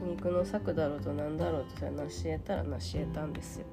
[0.00, 3.66] 苦肉の策だろうとなんだろうとさ成し得たら成し得たんですよ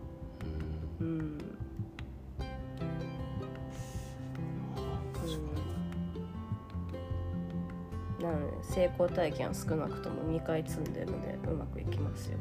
[8.80, 12.38] 成功体験は少なくとも2回積んでるのでうまくいきますよ。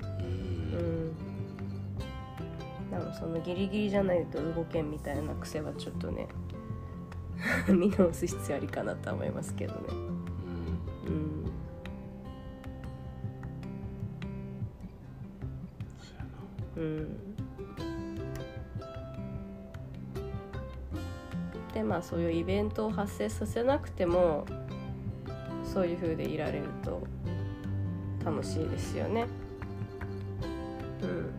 [0.00, 1.14] うん。
[2.90, 6.28] 多分そのギリギリじゃないと動けんみたいな癖はちょっとね
[7.68, 9.80] 見直す必要ありかなと思いますけどね。
[11.06, 11.44] うん、
[16.76, 16.80] うん。
[16.80, 17.18] うん、
[21.74, 24.46] でまあそういうイベントを発生させなくても
[25.76, 27.06] そういう風でいられると
[28.24, 29.26] 楽しいですよね。
[31.02, 31.34] うん。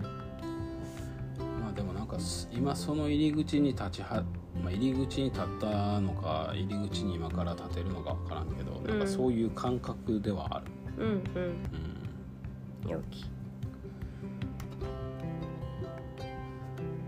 [2.51, 4.23] 今その入り口に立ちは、
[4.63, 10.65] まあ、入り口に立ったのか入り口に今から立てるのか分からんけど、うん、なんかそういう感覚ではある。
[10.97, 11.43] うんうん、
[12.83, 13.25] うん、良き。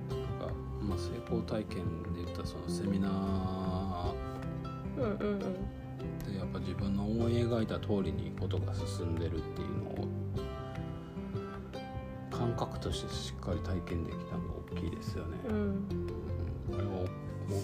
[0.10, 5.79] なんか、まあ、成功体験で言ったそのセミナーうんうんうん
[6.20, 10.08] でやっぱ自分の思い描いた通りにことが進んでるっていうのを
[12.32, 16.08] 感覚としてしっかり体験できたのが大きいですよね、うん、
[16.72, 16.90] これは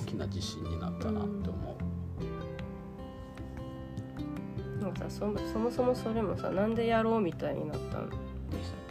[0.02, 1.78] 大きな自信になったなって思
[4.80, 8.16] う、なんかさそそもそもそれもさなんでやろうみたいになったんで
[8.64, 8.85] したっ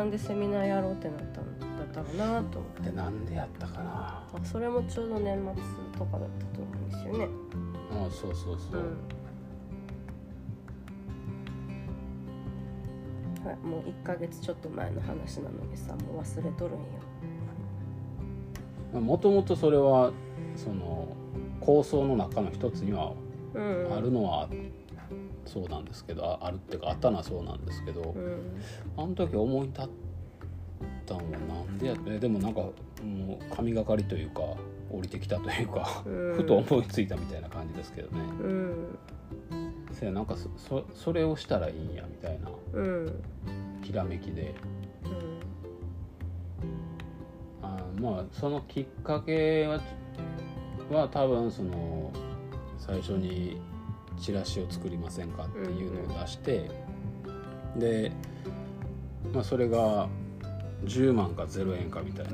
[0.00, 2.84] なんでセミナーやろうってなったのだったかなと思って。
[2.84, 4.26] でなんでやったかな。
[4.32, 5.52] あそれもちょうど年末
[5.98, 7.28] とかだったと思うんですよね。
[7.92, 8.84] ああそうそうそう、う
[13.44, 13.46] ん。
[13.46, 16.78] はい、もう1ヶ月ちょっと前の話なのにさもう忘れとるん
[18.94, 19.00] よ。
[19.02, 20.12] もともとそれは
[20.56, 21.14] その
[21.60, 23.12] 構想の中の一つには
[23.52, 23.92] うん。
[23.94, 24.48] あるのは
[25.44, 28.62] そうなんですけど、ああるっていうかあったのはそうなんですけど、うん。
[28.96, 29.88] あの時思い立っ
[31.06, 31.24] たのは
[31.64, 32.72] なんでやってでもなんかも
[33.40, 34.40] う神がかりというか
[34.90, 36.34] 降りてきたというか、うん。
[36.36, 38.98] ふと思いついたみたいな感じですけどね、うん。
[39.92, 42.50] せやなんかそそそれをしたらいいんやみたいな。
[42.72, 43.22] うん。
[43.82, 44.54] ひらめきで。
[47.62, 49.80] あまあそのきっかけは
[50.90, 52.10] は多分その
[52.78, 53.60] 最初に
[54.20, 56.70] チラシを作りませんかっていうのを出して、
[57.76, 58.12] で、
[59.32, 60.08] まあ、それが
[60.84, 62.32] 10万か0円かみたいな、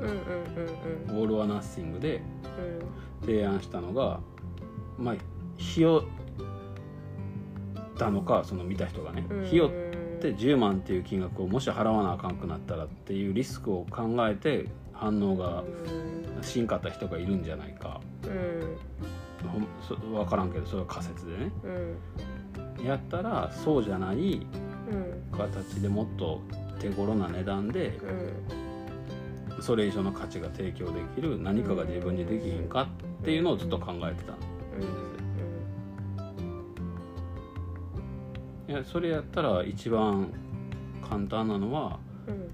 [1.13, 2.21] オール・はナッシングで
[3.21, 3.25] うん。
[3.25, 4.19] 提案したのが
[4.97, 6.03] まあ費用
[7.97, 9.71] たのかその見た人がね、うん費用っ
[10.19, 15.63] て10万っていう金額をもし払わなあかんくなったらっていうリスクを考えて反応が
[16.41, 18.01] しんかった人がいるんじゃないか
[19.47, 21.51] 分からんけどそれは仮説でね。
[22.79, 22.85] うん。
[22.85, 24.45] やったらそうじゃない
[24.91, 25.37] うん。
[25.37, 26.41] 形でもっと
[26.79, 27.99] 手頃な値段で
[29.57, 29.63] うん。
[29.63, 32.87] それ以上の価値が提供できる何かが自分にできひんか
[33.21, 34.91] っていうのをずっと考えてたんですよ
[38.69, 40.31] いやそれやったら一番
[41.09, 42.49] 簡単なのはうん。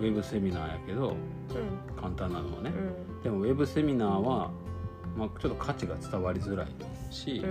[0.00, 1.16] ウェブセミナーやけどうん。
[1.96, 2.70] 簡単なのはね。
[2.70, 4.50] うんでもウェブセミナーは、
[5.16, 6.68] まあ、ちょっと価値が伝わりづらい
[7.10, 7.42] し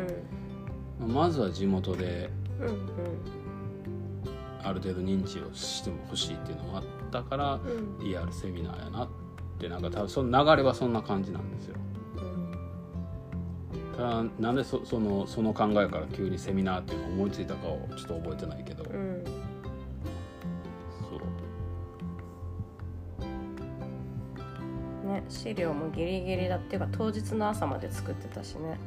[0.99, 2.29] う、んまずは地元で
[2.59, 2.77] うんうん。
[4.63, 7.99] ある程度認知をしても欲しいっていうのもあったからうん。
[7.99, 9.07] リアルセミナーやなっ
[9.59, 11.75] てなんか多分その流れはそんな感じなんですよ。
[13.97, 19.10] ただなんでそそのその考えから急にセミナーっていうのを思いついたかをちょっと覚えてないけど、うん
[25.11, 28.77] ね資料もギリギリだっていうか当日の朝まで作ってたしね。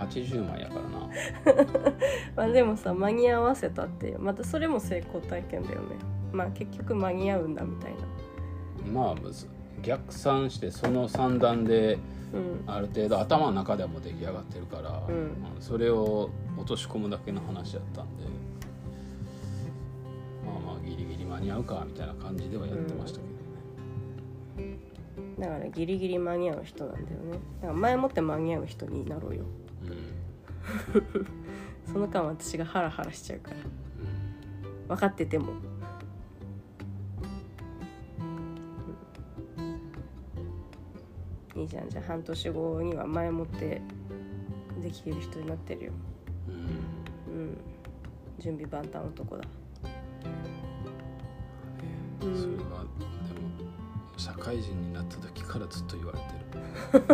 [0.00, 1.92] 80万やからな。
[2.36, 4.18] まあでもさ間に合わせたっていう。
[4.18, 5.96] またそれも成功体験だよね。
[6.32, 7.98] まあ結局間に合うんだみたいな。
[8.92, 9.14] まあ
[9.82, 11.98] 逆算してその算段で
[12.32, 12.62] うん。
[12.66, 15.32] ある程度頭の中ではもう出来上がってるから、うん。
[15.58, 18.24] それを落とし込むだけの話やったんで
[20.46, 23.29] まあまあギリギリ間に合うかみたいな感じではやってましたけど。
[23.29, 23.29] ね、
[25.38, 27.38] だからギリギリ間に合う人なんだよね。
[27.60, 29.44] だから前もって間に合う人になろうよ。
[31.86, 33.56] その間私がハラハラしちゃうから。
[34.88, 35.52] 分かってても。
[41.56, 41.88] いいじゃん。
[41.88, 43.82] じゃあ半年後には前もって
[44.82, 45.92] できてる人になってるよ。
[46.48, 47.40] うん、うん。
[47.40, 47.58] うん
[48.40, 49.44] 準備万端男だ。
[52.20, 52.86] それは
[54.20, 56.24] 社会人になった時からずっと言われて
[56.98, 57.04] る。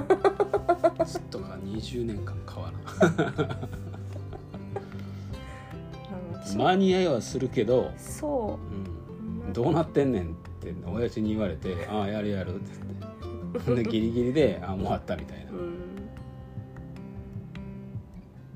[1.07, 3.13] ずっとか20年間変わらん。
[6.57, 8.59] 間に合いはするけど、そ
[9.47, 9.51] う。
[9.51, 12.71] ん、どうなってんねんって親父に言われて「ああやるやる」って
[13.65, 13.85] 言って。
[13.85, 15.53] でギリギリで「ああもうあった」みたいな。
[15.53, 15.75] ううん。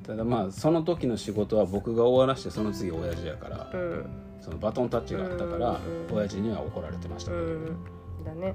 [0.03, 4.07] ただまあその時の仕事は僕が終わらしてその次親父やからうん。
[4.41, 5.79] そのバトンタッチがあったから
[6.11, 6.17] うん。
[6.17, 7.77] 親父には怒られてましたけど、うん
[8.25, 8.55] だね。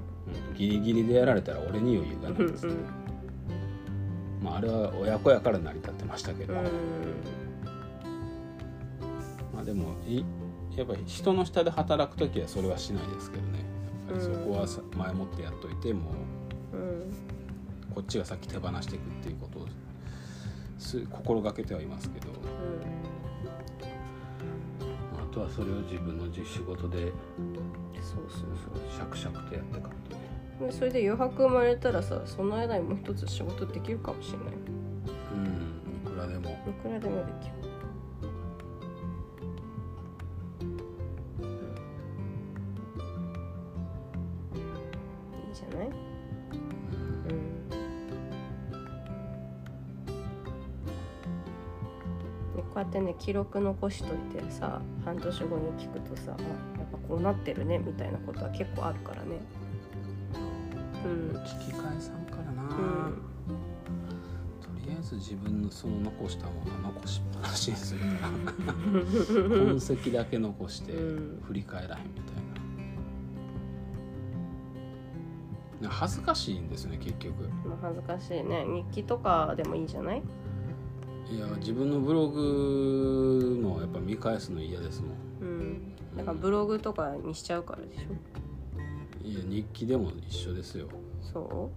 [0.50, 2.84] うんギリギリでやられたら俺に余裕がうなんいです、うん
[4.42, 6.60] まあ、あれは親子やから成り立ってましたけど、うん。
[9.54, 10.24] まあでもい
[10.76, 13.64] やっぱり人の下で働く時はそれはしないですけどね。
[14.08, 16.10] やっぱりそこはさ前もってやっといても
[16.72, 17.12] ううん。
[17.94, 19.66] こっちが先手放していくっていうことを
[20.78, 22.26] す心がけてはいますけど、
[25.12, 27.10] まああとはそれを自分の仕事で
[28.06, 28.48] そうそう
[28.90, 30.20] シャクシャクとやっていかんとね。
[30.58, 34.48] そうでそれで余白生まれたらさその間にもう一つ仕事できるかもしれない。
[35.34, 35.46] うん。
[36.06, 36.50] いくらでも。
[36.50, 37.52] いくらでもできる
[45.48, 45.52] い？
[45.52, 45.88] いじゃない
[52.56, 56.36] こうやってね記録残しといてさ半年後に聞くとさ
[57.08, 59.38] こうなってるねみたいなことは結構あるからね。
[61.04, 61.36] うん。
[61.42, 62.68] 聞き返さんからな、うん。
[64.60, 68.72] とりあえずず自分のその残したもの残しっぱなしにするから。
[69.76, 72.34] 痕跡だけ残してうん振り返らへんみたい
[75.82, 75.88] な。
[75.90, 77.42] 恥ずかしいんですね結局。
[77.64, 78.64] まあ恥ずかしいね。
[78.64, 80.22] 日記とかでもいいじゃない？
[81.30, 85.10] いや自分のブログもやっぱ見返すの嫌ですもん
[86.26, 89.26] からブログとかにしちゃうからでしょ？
[89.26, 90.86] いや日記でも一緒ですよ。
[91.32, 91.70] そ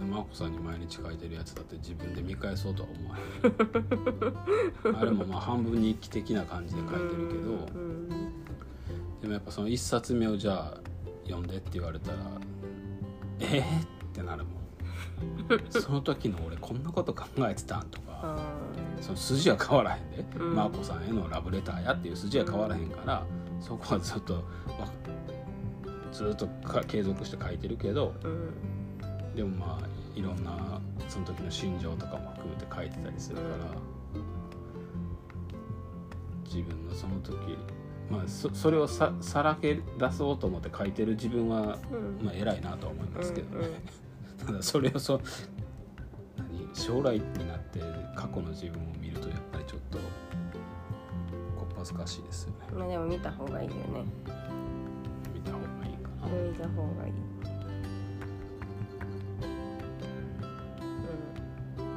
[0.00, 0.04] う？
[0.04, 3.16] ん、マコさんに毎日書いてるやつだって自分で見返そうとは思わ
[4.84, 4.96] へん。
[5.00, 8.08] あれもまあ半分日記的な感じでう書いてるけど、うん
[9.22, 10.80] でもやっぱその一冊目をじゃあ
[11.24, 12.18] 読んでって言われたら
[13.40, 14.56] えー、ってなるもん。
[15.72, 18.06] その時の俺こんなこと考えてたんとか。
[18.22, 18.36] あ
[19.00, 20.54] その筋は変わらへんで、うん。
[20.54, 23.26] マーコさんへのラブレターやっていう筋は変わらへんから
[23.60, 24.42] そこはずっとわ
[26.12, 33.48] ずっとか継続して書いてるけどーうんでもまあいろんなその時の心情とかも含めて書いてたりするから、
[36.44, 37.36] 自分のその時
[38.10, 42.24] まあそそれをささらけ出そうと思って書いてる自分は、うん。
[42.24, 43.66] まあ、偉いなとは思いますけどね、
[44.40, 44.46] うん。
[44.46, 45.20] ただそれをそ
[46.38, 47.80] 何将来になって
[48.14, 49.98] 過去の自分を見るとやっぱりちょっと
[51.86, 52.56] こっぱずかしいですよね。
[52.74, 53.82] まあでも見た方がいいよね。
[55.32, 57.12] 見た方がいいかな、見た方がいい。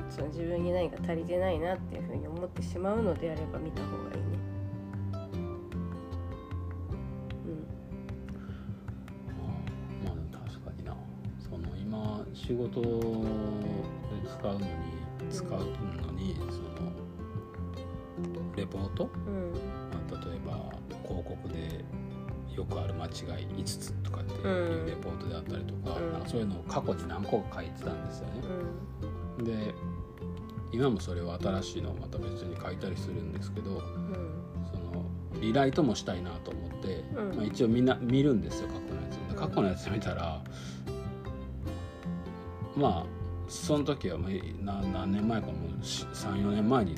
[0.06, 0.12] うん。
[0.12, 4.38] そう自分に何か足りてないなっていうふうに思ってしまうのであれば見た方がいいね。
[10.06, 10.96] まあでも確かにな。
[11.40, 12.88] その今仕事で
[14.28, 14.66] 使うのに
[15.32, 15.56] 使うの
[16.12, 16.69] にその
[18.72, 19.52] レポート、うん。
[20.12, 20.70] まあ、例えば
[21.08, 21.86] 広告で
[22.56, 23.12] よくある間違い
[23.48, 24.86] 5つとかっていううん。
[24.86, 26.12] レポートであったりとか,、うん。
[26.14, 28.34] なんかそういうのを過去に何個か書いてたんですよね。
[29.40, 29.42] う。
[29.42, 29.46] ん。
[29.46, 29.74] で
[30.72, 33.80] 今もそれを新しいのをまた別に書いたりするんですけどうん。
[34.72, 35.06] その
[35.42, 37.36] リライトもしたいなと思って、うん。
[37.38, 40.42] まあ、一応みんな見るんですよ過去のやつで過去のやつ見たら
[42.76, 44.20] まあその時は
[44.62, 46.96] 何年前かも34年前に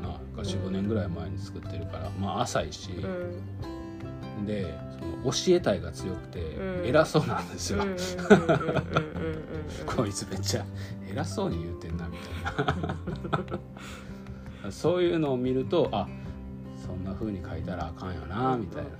[0.00, 4.46] かなか45年ぐらい前に作ってるから、まあ浅いし、うん。
[4.46, 6.86] でその教えたいが強くてうん。
[6.86, 7.84] 偉そうなんですよ、
[9.86, 10.64] こいつめっちゃ
[11.10, 12.54] 偉そうに言うてんなみたい
[14.64, 16.06] なそういうのを見るとあ
[16.84, 18.90] そんな風に書いたらあかんよなみたいな、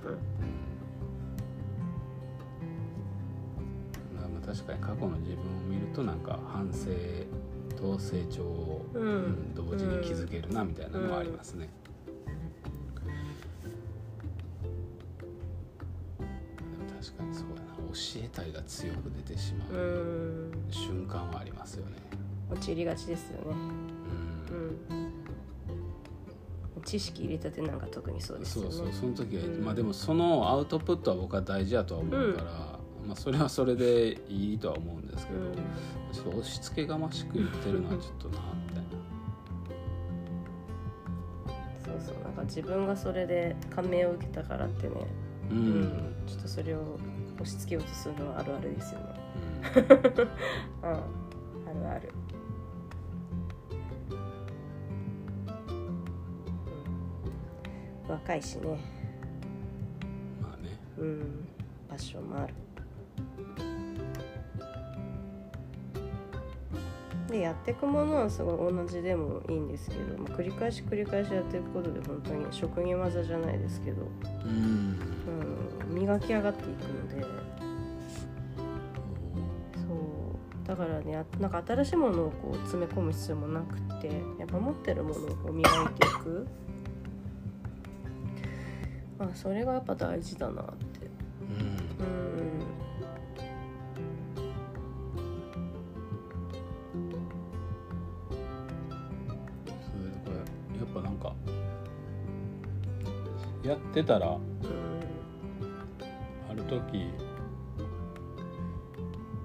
[4.15, 6.89] まあ確かに過去の自分を見るとなんか反省
[7.79, 9.01] と成長を、うん。
[9.01, 11.69] うん同時に気づけるなみたいなのはありますね、
[16.17, 17.61] でも確かにそうやな。
[17.91, 21.97] 教えたいが強く出てしまううん瞬間はありますよね。
[22.51, 23.55] 陥りがちですよね。
[26.85, 28.71] 知識入れたてなんか特にそうですよね。
[28.71, 29.63] そうそうその時は、うん。
[29.63, 35.53] まあでもそのアウトプットは僕は大事だとは思うから、まあそれはそれでいいとは思うんですけど、うん
[36.11, 38.89] ちょっと押し付けがましく言ってるのはちょっとなみたいな。
[41.85, 44.93] そうそうなんか自分がそれで感銘を受けたからってね、
[45.51, 45.81] う、うん。
[45.81, 46.97] んちょっとそれを
[47.35, 49.05] 押し付けようとするのはあるあるですよね。
[50.83, 50.89] うん。
[50.89, 50.97] うん。
[50.97, 50.99] あ
[51.73, 52.11] るある。
[58.07, 58.11] うん。
[58.11, 58.79] 若いしね。
[60.41, 60.69] まあね。
[60.97, 61.47] うん。
[61.87, 62.53] パッションもある
[67.29, 74.07] でやっていくものはすごい同じでもいいんですけど、まあ、繰り返し繰り返しやっていくことで本当に職人技じゃないですけど、
[74.45, 74.99] うん。
[75.89, 77.21] うん、磨き上がっていくので。
[79.75, 79.83] そ
[80.65, 80.67] う。
[80.67, 84.07] だからねあなんか新しいものをこう詰め込む必要もなくて
[84.37, 86.47] やっぱ持ってるものをこう磨いていく。
[89.19, 90.65] まあそれがやっぱ大事だなっ
[104.01, 104.39] ってたらうん
[106.49, 107.09] ある時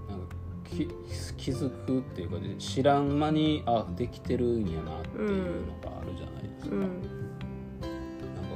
[0.09, 0.35] なんか
[0.65, 0.89] き
[1.37, 6.81] 気づくっていうかで知らん間にあできてるんやなっていうのがあるじゃないですか、うん。
[6.81, 6.97] なんか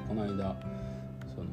[0.09, 0.29] この間
[1.35, 1.49] その、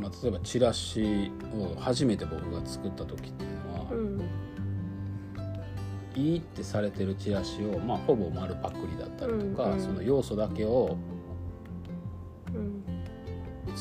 [0.00, 4.20] まあ、例えばチラシを初めて僕が作った時っていうのは、うん。
[6.16, 9.80] いいってされてるチラシを、まあ、ほぼ丸パクリだったりとか、うんうん。
[9.80, 11.13] その要素だけをうん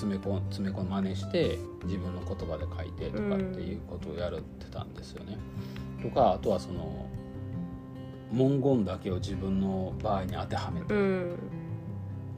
[0.04, 5.38] 詰め込ん詰め込ん真似して自分の言葉で書いてとかっていうことをやるってたんですよね。
[6.02, 7.08] とかあとはその
[8.32, 11.36] 文言だけを自分の場合に当てはめて、うん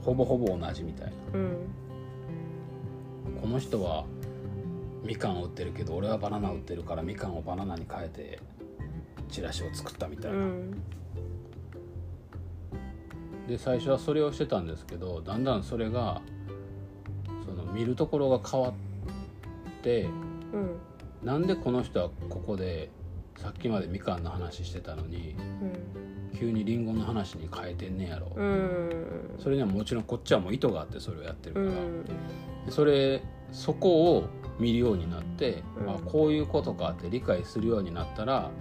[0.04, 1.40] ほぼほぼ同じみたいな。
[1.40, 1.58] うん。
[3.42, 4.06] この人は
[5.04, 8.40] みかんを売ってるけど俺はバナナ売ってるからみかんをバナナに変えて
[9.30, 10.72] チラシを作ったみたいうな、ん。
[13.48, 16.22] で最初はそれをしてたんですけどだんだんそれが
[17.76, 18.74] 見るところが変わっ
[19.84, 20.04] て
[20.54, 20.78] うん。
[21.24, 22.90] なんでこの人はここで
[23.38, 25.36] さっきまでみかんの話してたのに
[26.40, 29.36] 急にりんごの話に変えてんねやろ、うん。
[29.40, 32.06] それにはもちろんこっちはもう意図があってそれをやってるから、うん。
[32.66, 33.22] でそれ
[33.52, 34.26] そこを
[34.60, 35.90] 見るようになって、うん。
[35.90, 38.52] あこういうことかって理解するようになったら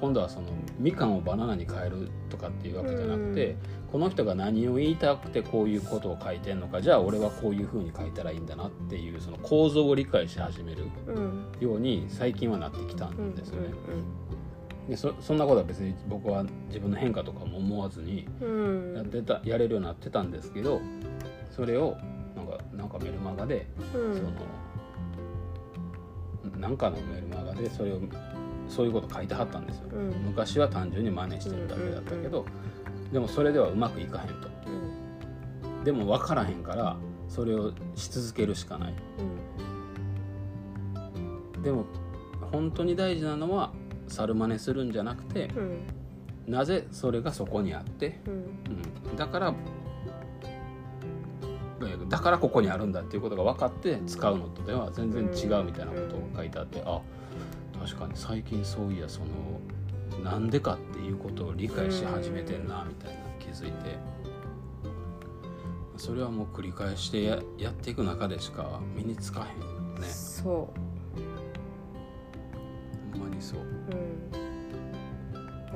[0.00, 0.46] 今度はその
[0.78, 3.56] みかんをバナナに変えるとかっていうわけじゃなくて、
[3.90, 11.46] この人が何を言いたくてこういうことを書いてんのかじゃあ俺はこういうふうに書いたらいいんだなっていうその構造を理解し始めるうん。
[11.60, 13.68] ように最近はなってきたうんんですよね。
[14.88, 18.44] でそそんなことは別に僕は自分の変化とかも思わずにう
[18.92, 18.94] ん。
[18.94, 20.80] やってたやれるようになってたんですけど
[21.50, 21.96] それを
[22.36, 24.14] なんかなんかメルマガでうん。
[24.14, 24.30] その
[26.58, 28.00] なんかのメルマガでそれを
[28.68, 30.10] そういうこと書いてはったんですよ、うん。
[30.26, 32.44] 昔は単純に真似してるだけだったけど、
[33.12, 34.48] でもそれではうまくいかへんと。
[34.66, 35.84] うん。
[35.84, 36.96] でも分からへんから
[37.28, 38.94] それをし続けるしかない。
[41.62, 41.86] でも
[42.52, 43.72] 本当に大事なのは
[44.06, 46.52] 猿真似するんじゃなくてうん。
[46.52, 48.32] なぜそれがそこにあって、うん。
[49.10, 49.54] うん、だから
[51.80, 57.00] えーだからここにあるんだっていうことが分かって使うのとでは全然違うみたいなことを書いてあって、あ
[57.80, 59.28] 確かに最近そういやその
[60.22, 63.96] なんでかっていうことを理解し始めてんなみたいな気づいて。
[65.96, 69.66] それはもう繰り返してややっていく中でしか身につかへんよ
[69.98, 70.06] ね。
[70.06, 70.72] そ
[73.12, 73.62] ほんまにそうう。
[73.62, 74.30] うん。
[74.30, 74.38] だ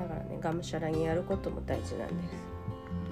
[0.04, 2.36] からねがむしゃらにやることも大事なんです。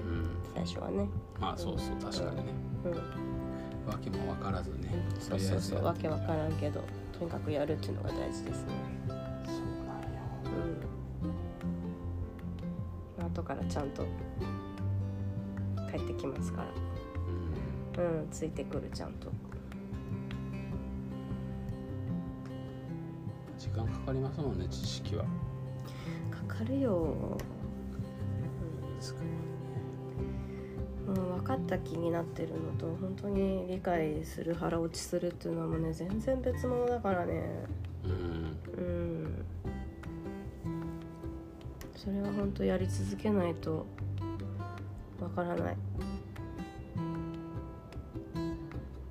[0.07, 0.29] うん。
[0.55, 1.09] 最初はね。
[1.37, 2.53] まあそうそう確かにね。
[2.85, 3.40] うん
[3.87, 6.83] 訳も分からずねそうそうそうわけわからんけど
[7.17, 8.73] とにかくやるっていうのが大事ですね。
[9.07, 10.17] そうなんよ
[13.19, 13.25] うん。
[13.25, 14.05] 後からちゃんと
[15.91, 18.03] 帰ってきますから。
[18.03, 18.21] うん。
[18.21, 19.27] うんついてくるちゃんと。
[23.57, 25.23] 時間かかりますもんね知識は。
[26.31, 27.37] かかるよ
[31.51, 37.43] かった気になってるのと本当に理解する腹落ちするっていうのはもうね全然別物だからね。
[38.05, 38.57] うん。
[38.77, 39.45] うん
[41.95, 43.85] それは本当やり続けないと
[45.19, 45.77] わからない。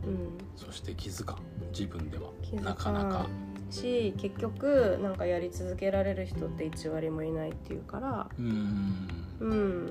[0.04, 0.38] うん。
[0.56, 1.38] そして気づかん。
[1.72, 2.30] 自分では。
[2.42, 2.64] 気づかん。
[2.64, 3.28] なかなか。
[3.70, 9.90] し結局なんかやり続けられる人って1割もいないっていうからうんうん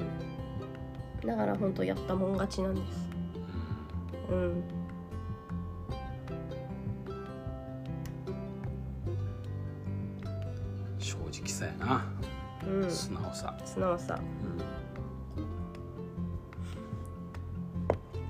[1.29, 3.07] だから本当やったもん勝ちなんです。
[4.31, 4.63] うん。
[10.97, 12.03] 正直さやな。
[12.67, 12.89] うん。
[12.89, 13.55] 素直さ。
[13.63, 14.19] 素直さ。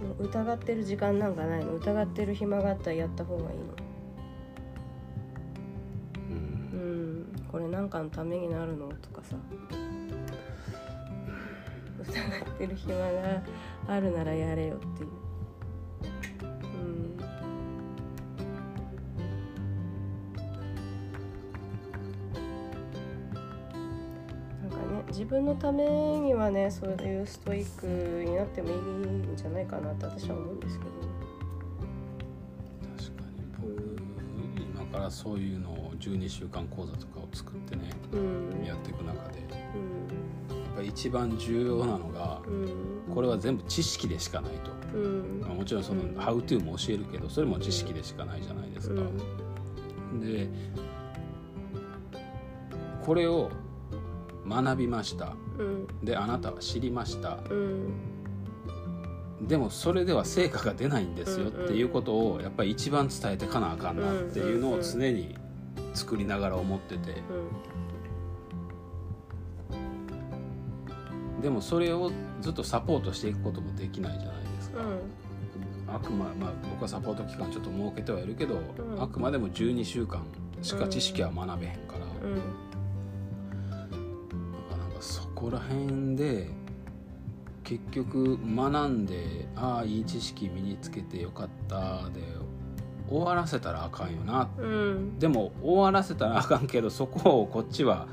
[0.04, 1.76] もう疑ってる時間なんかないの？
[1.76, 3.64] 疑ってる暇があったらやった方がいいの？
[6.32, 6.80] うん。
[7.38, 7.46] うん。
[7.50, 8.90] これなんかのためになるの？
[8.90, 9.38] とかさ
[12.10, 12.20] 疑
[12.52, 13.42] ってる暇が
[13.88, 15.10] あるならやれよっていう。
[16.44, 16.48] う
[16.78, 16.80] ん。
[24.62, 30.92] なんかね自分のためにはねそういうストイックになってもいいんじゃないかなって私は思うんですけど。
[32.98, 33.38] 確かに。
[34.56, 38.64] 僕今からそういうのを12週間講座とかを作ってねうん。
[38.66, 39.99] やっていく中でやうん。
[39.99, 39.99] っ
[40.80, 43.14] ぱり一番重要なのがうん。
[43.14, 44.72] これは全部知識でしかないと。
[44.98, 45.42] うん。
[45.42, 49.02] まあもちろんそのうん「How to」も教えるけどそれも知識でしかないじゃないですか。
[50.22, 50.50] で
[53.04, 53.52] これを
[54.48, 55.36] 学びました。
[55.58, 55.88] うん。
[56.04, 57.40] であなたは知りました。
[57.50, 59.48] うん。
[59.48, 61.48] でもそれでは成果が出ないんですよ。
[61.48, 65.36] っていうことをやっぱり一番伝えてかなあかんなっていうのを常に
[65.94, 67.24] 作りながら思ってて
[71.42, 72.12] でもそれを
[72.42, 74.80] ずっとサポートしていくこともできないじゃないですか。
[75.88, 79.02] あくままあ僕はサポート期間ちょっと設けてはいるけど、ん。
[79.02, 80.24] あくまでも12週間
[80.62, 82.34] しか知識は学べへんから、うん。
[82.34, 82.40] うん
[83.70, 83.82] だか
[84.72, 86.50] らなんかそこら辺で
[87.64, 92.22] 結局学んでああいい知識身につけてよかったで
[93.08, 94.50] 終わらせたらあかんよな。
[94.58, 95.20] うん。
[95.20, 98.08] でも終わらせたらあかんけどそこをこっちは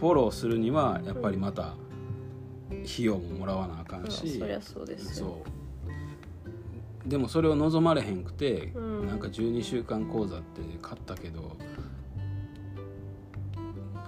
[0.00, 1.74] フォローするにはやっぱりまた
[2.70, 5.22] 費用ももらわなあかんうんし、そりゃそうです
[7.06, 11.56] でもそれを望まれへんくて、うんなんか12週間講座って買ったけど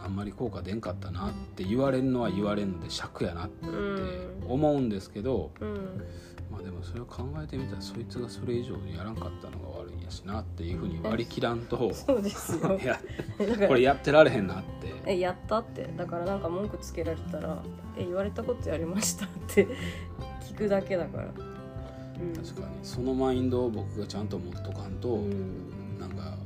[0.05, 4.45] あんまり効果出んかったなって言われるのは言われるので尺やなってうん。
[4.49, 6.03] 思うんですけど、うん。
[6.51, 12.79] まあでもそれを考えてみたらそいつがそれ以上やらんかったのが悪いんやしなっていうふうに割り切らんとそうですよ。
[13.69, 14.93] これやってられへんなって。
[15.07, 15.89] えやったって。
[15.97, 17.63] だからなんか文句つけられたら
[17.97, 19.69] 「え言われたことやりました」って
[20.43, 21.29] 聞くだけだから。
[21.29, 22.33] うん。
[22.35, 22.77] 確かに。
[22.83, 25.99] そのマインドを僕がちゃんと持っとかんと、うん。
[25.99, 26.37] なんか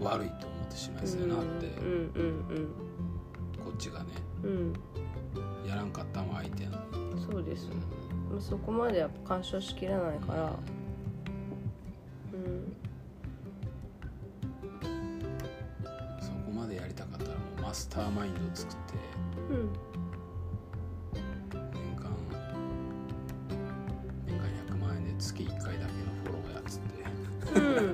[0.00, 0.46] 悪いと。
[0.46, 1.92] 思ってしまいそうやなって、うんう
[2.60, 2.68] ん
[3.64, 4.06] こっちがね
[4.42, 4.72] うん
[5.66, 6.78] やらんかったんは相手やの
[7.18, 7.78] そうですうん
[8.32, 10.52] もうそこまでやっぱ干渉しきれないから。
[12.32, 12.76] うん。
[16.20, 18.94] そこまでやりたかったらもうマスターマインドを作って
[19.50, 19.72] うん。
[21.12, 21.22] 年
[21.96, 22.10] 間
[24.26, 24.44] 年間
[24.74, 25.92] 100万円で月1回だけの
[26.24, 27.60] フォローやっつって。
[27.60, 27.93] うん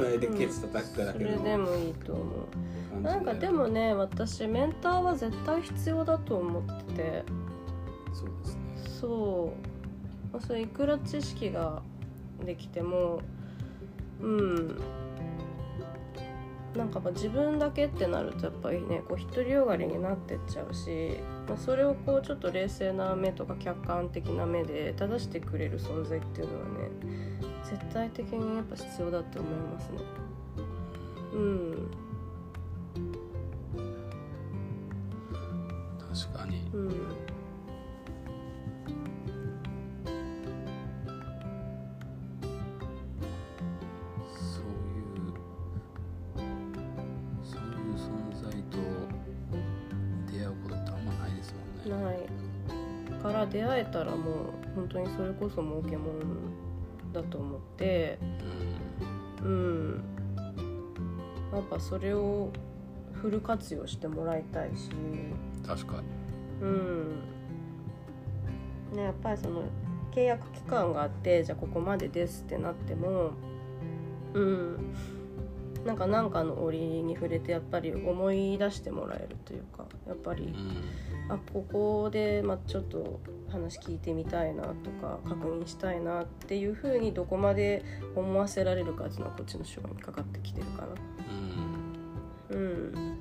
[0.00, 3.00] くらいでケツ叩くかけのれでもいいと思う。
[3.00, 7.24] なんかでもね私メンターは絶対必要だと思ってて。
[8.12, 8.60] そうですね。
[9.00, 9.52] そ
[10.32, 11.82] う、まあ、それいくら知識が
[12.44, 13.20] できても
[14.20, 14.80] うん。
[16.76, 21.18] なんかまあ自分だけってなるとやっぱりねこう独りよがりになってっちゃうし、
[21.48, 29.98] まあ、それをこうちょっと冷静な目とか客観的な目で正してくれる存在っていうのはね絶対的にやっぱ必要だって思いますね。
[31.34, 31.90] うん。
[35.98, 36.70] 確かに。
[36.72, 36.88] うん
[44.34, 45.34] そういう
[47.44, 48.78] そういう存在と
[50.32, 51.54] 出会うことってあんまないです
[51.86, 52.08] もんね。
[52.08, 53.22] ない。
[53.22, 54.24] から出会えたらもう
[54.74, 56.67] 本当にそれこそ儲けもん
[57.12, 58.18] だと思って
[59.44, 60.04] うん。
[61.52, 62.50] やっぱそれを
[63.12, 64.90] フル活用してもらいたいし。
[64.92, 65.34] うん
[65.66, 66.06] 確かに。
[66.62, 67.20] うん。
[68.94, 69.64] ねやっぱりその
[70.12, 73.32] 契約期間があってじゃあここまでですってなっても
[74.34, 74.94] うん
[75.88, 83.20] なんか何かの折に触れてやっぱり思い出してもらえるというかやっぱりうんあここで、まあ、ちょっと
[83.50, 87.82] 話聞いてみたいなとか確認したいなっていうふうにどこまで
[88.14, 90.88] 思わせられるかっていうのはこっちの手腕にかかってきてるかな。
[92.50, 93.18] うんうん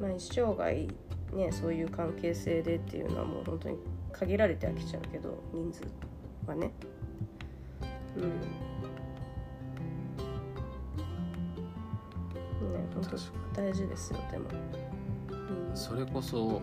[0.00, 0.88] まあ、一生涯
[1.34, 3.76] ねそういう関係性でっていうのはもう本当に
[4.12, 5.82] 限られてはきちゃうけど人数
[6.46, 6.70] はね。
[8.16, 8.67] うん
[12.68, 13.02] ね本
[13.54, 14.44] 当大事ですよでも。
[15.70, 15.76] うん。
[15.76, 16.60] それこそ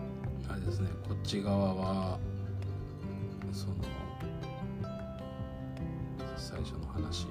[0.48, 2.18] あれですねこっち側は
[3.52, 3.74] その
[6.36, 7.26] 最初の話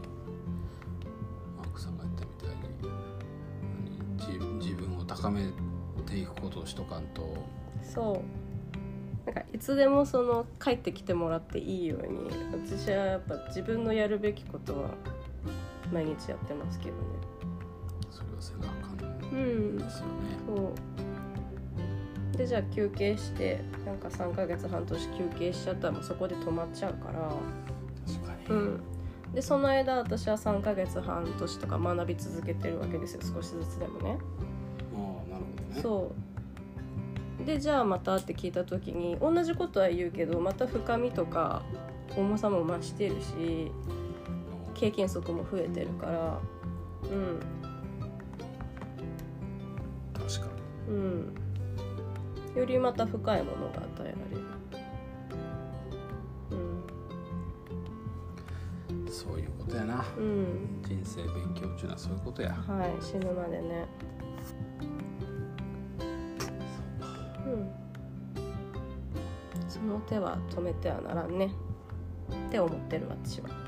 [1.57, 5.41] マークさんが言ったみたいに何自自分を高め
[6.05, 7.36] ていくことをしとかんと。
[7.82, 8.45] そう。
[9.26, 14.91] なんかいつでもその帰ってきてもらっていいように私はやっぱ自分のやるべきことは
[15.91, 17.01] 毎日やってますけどね
[18.45, 19.77] せなあかんうん。
[19.77, 20.11] ですよね。
[20.47, 20.53] そ
[22.33, 22.37] う。
[22.37, 27.29] でじゃあ休憩してなんか3ヶ月半年休憩しちゃったらもうそこで止まっちゃうから。
[28.05, 28.79] 確かに、うん。
[29.33, 33.21] でその間私は3ヶ月半年とか学び続けてるわけですよ。
[33.21, 34.17] 少しずつでもね。
[34.95, 35.81] ああなるほどね。
[35.81, 36.11] そ
[37.41, 37.45] う。
[37.45, 41.61] でじゃあまたって聞いた時に同じことは言うけどまた深みとか
[42.15, 43.71] 重さも増してるし
[44.73, 46.39] 経験則も増えてるから。
[47.03, 47.64] うん
[50.88, 51.33] うん。
[52.55, 54.45] よりまた深いものが与えられる。
[59.09, 60.05] そういうことやな。
[60.17, 60.23] うん。
[60.23, 62.53] うん人生勉強っていうのはそういうことや。
[62.53, 63.86] はい死ぬまでね。
[67.45, 67.71] うん。
[69.67, 71.51] その手は止めてはならんね。
[72.47, 73.64] って思ってる私は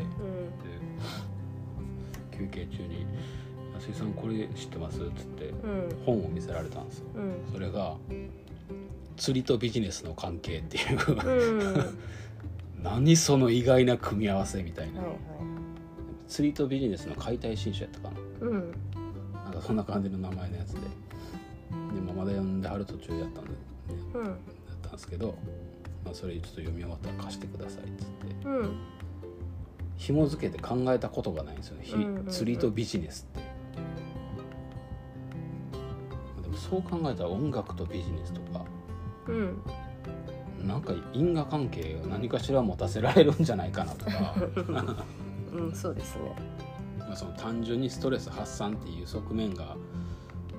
[0.00, 0.06] うん。
[0.06, 0.10] で
[2.32, 3.06] うん休憩中に
[3.74, 5.96] 「安井さんこれ知ってます?」っつってうん。
[6.04, 7.06] 本を見せられたんですよ。
[7.16, 7.52] うん。
[7.52, 7.96] それが
[9.16, 10.98] 「釣りとビジネスの関係」っていう。
[11.08, 11.12] う
[11.78, 11.98] ん。
[12.82, 15.18] 何その意外な組み合わせみたいな、はいはい。
[16.28, 18.46] 釣りとビジネスの解体新書やったかな。
[18.48, 18.72] うん。
[19.44, 20.80] なんかそんな感じの名前のやつで。
[20.80, 20.86] で、
[22.14, 23.56] まだ読んではる途中やったんで、ね、
[24.14, 24.24] うん。
[24.24, 24.34] だっ
[24.82, 25.34] たんですけど、
[26.04, 28.48] まあ、それちょっと読み終わったら貸してくださいっつって。
[28.48, 28.70] うん
[29.96, 32.26] 紐付けて考えたことがないんですよね、ひうんうんうん。
[32.26, 33.40] 釣りとビジネスって。
[36.42, 38.64] でもそう考えたら音楽とビジネスとか。
[39.28, 39.62] うん。
[40.66, 44.34] なんか因果関係を何かしら持たせられるんじゃないかなとか。
[45.52, 46.22] うんそうですね。
[46.98, 49.76] まあその単純にストレス発散っていう側面が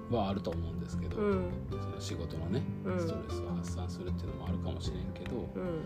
[0.09, 1.49] はあると思うんですけど、うん。
[1.69, 2.99] その仕事のねうん。
[2.99, 5.61] ストレスを発散するっていうのもあるかもしれんけど、うん。
[5.61, 5.81] うん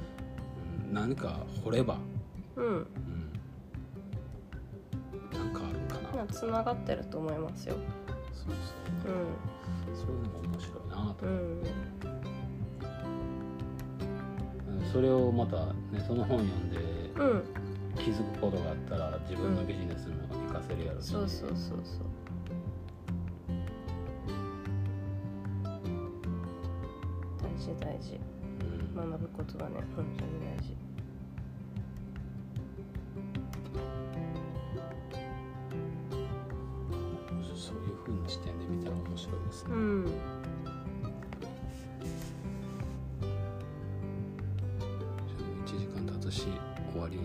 [0.91, 1.97] 何か掘れば、
[2.57, 2.87] うん
[6.31, 7.75] つながってると思いますよ。
[8.33, 8.55] そうそう
[9.93, 11.25] そういうのも面白いなと。
[11.25, 11.61] うん。
[14.91, 15.73] それをまたね
[16.05, 16.77] その本読んで
[17.19, 17.43] うん。
[17.97, 21.79] 気づくことがあったら自分のビジネスにも活かせるやろし、そうそうそうそう。
[27.37, 28.19] 大事大事。
[28.95, 29.11] うん。
[29.11, 30.75] 学ぶことはね本当に大事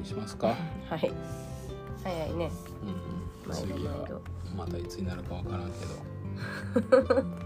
[0.07, 0.49] しますか、
[0.89, 1.13] はい。
[2.05, 2.51] 早いね。
[2.83, 2.97] うんうん、
[3.49, 4.21] 毎次は
[4.57, 7.25] またいつになるかわからんけど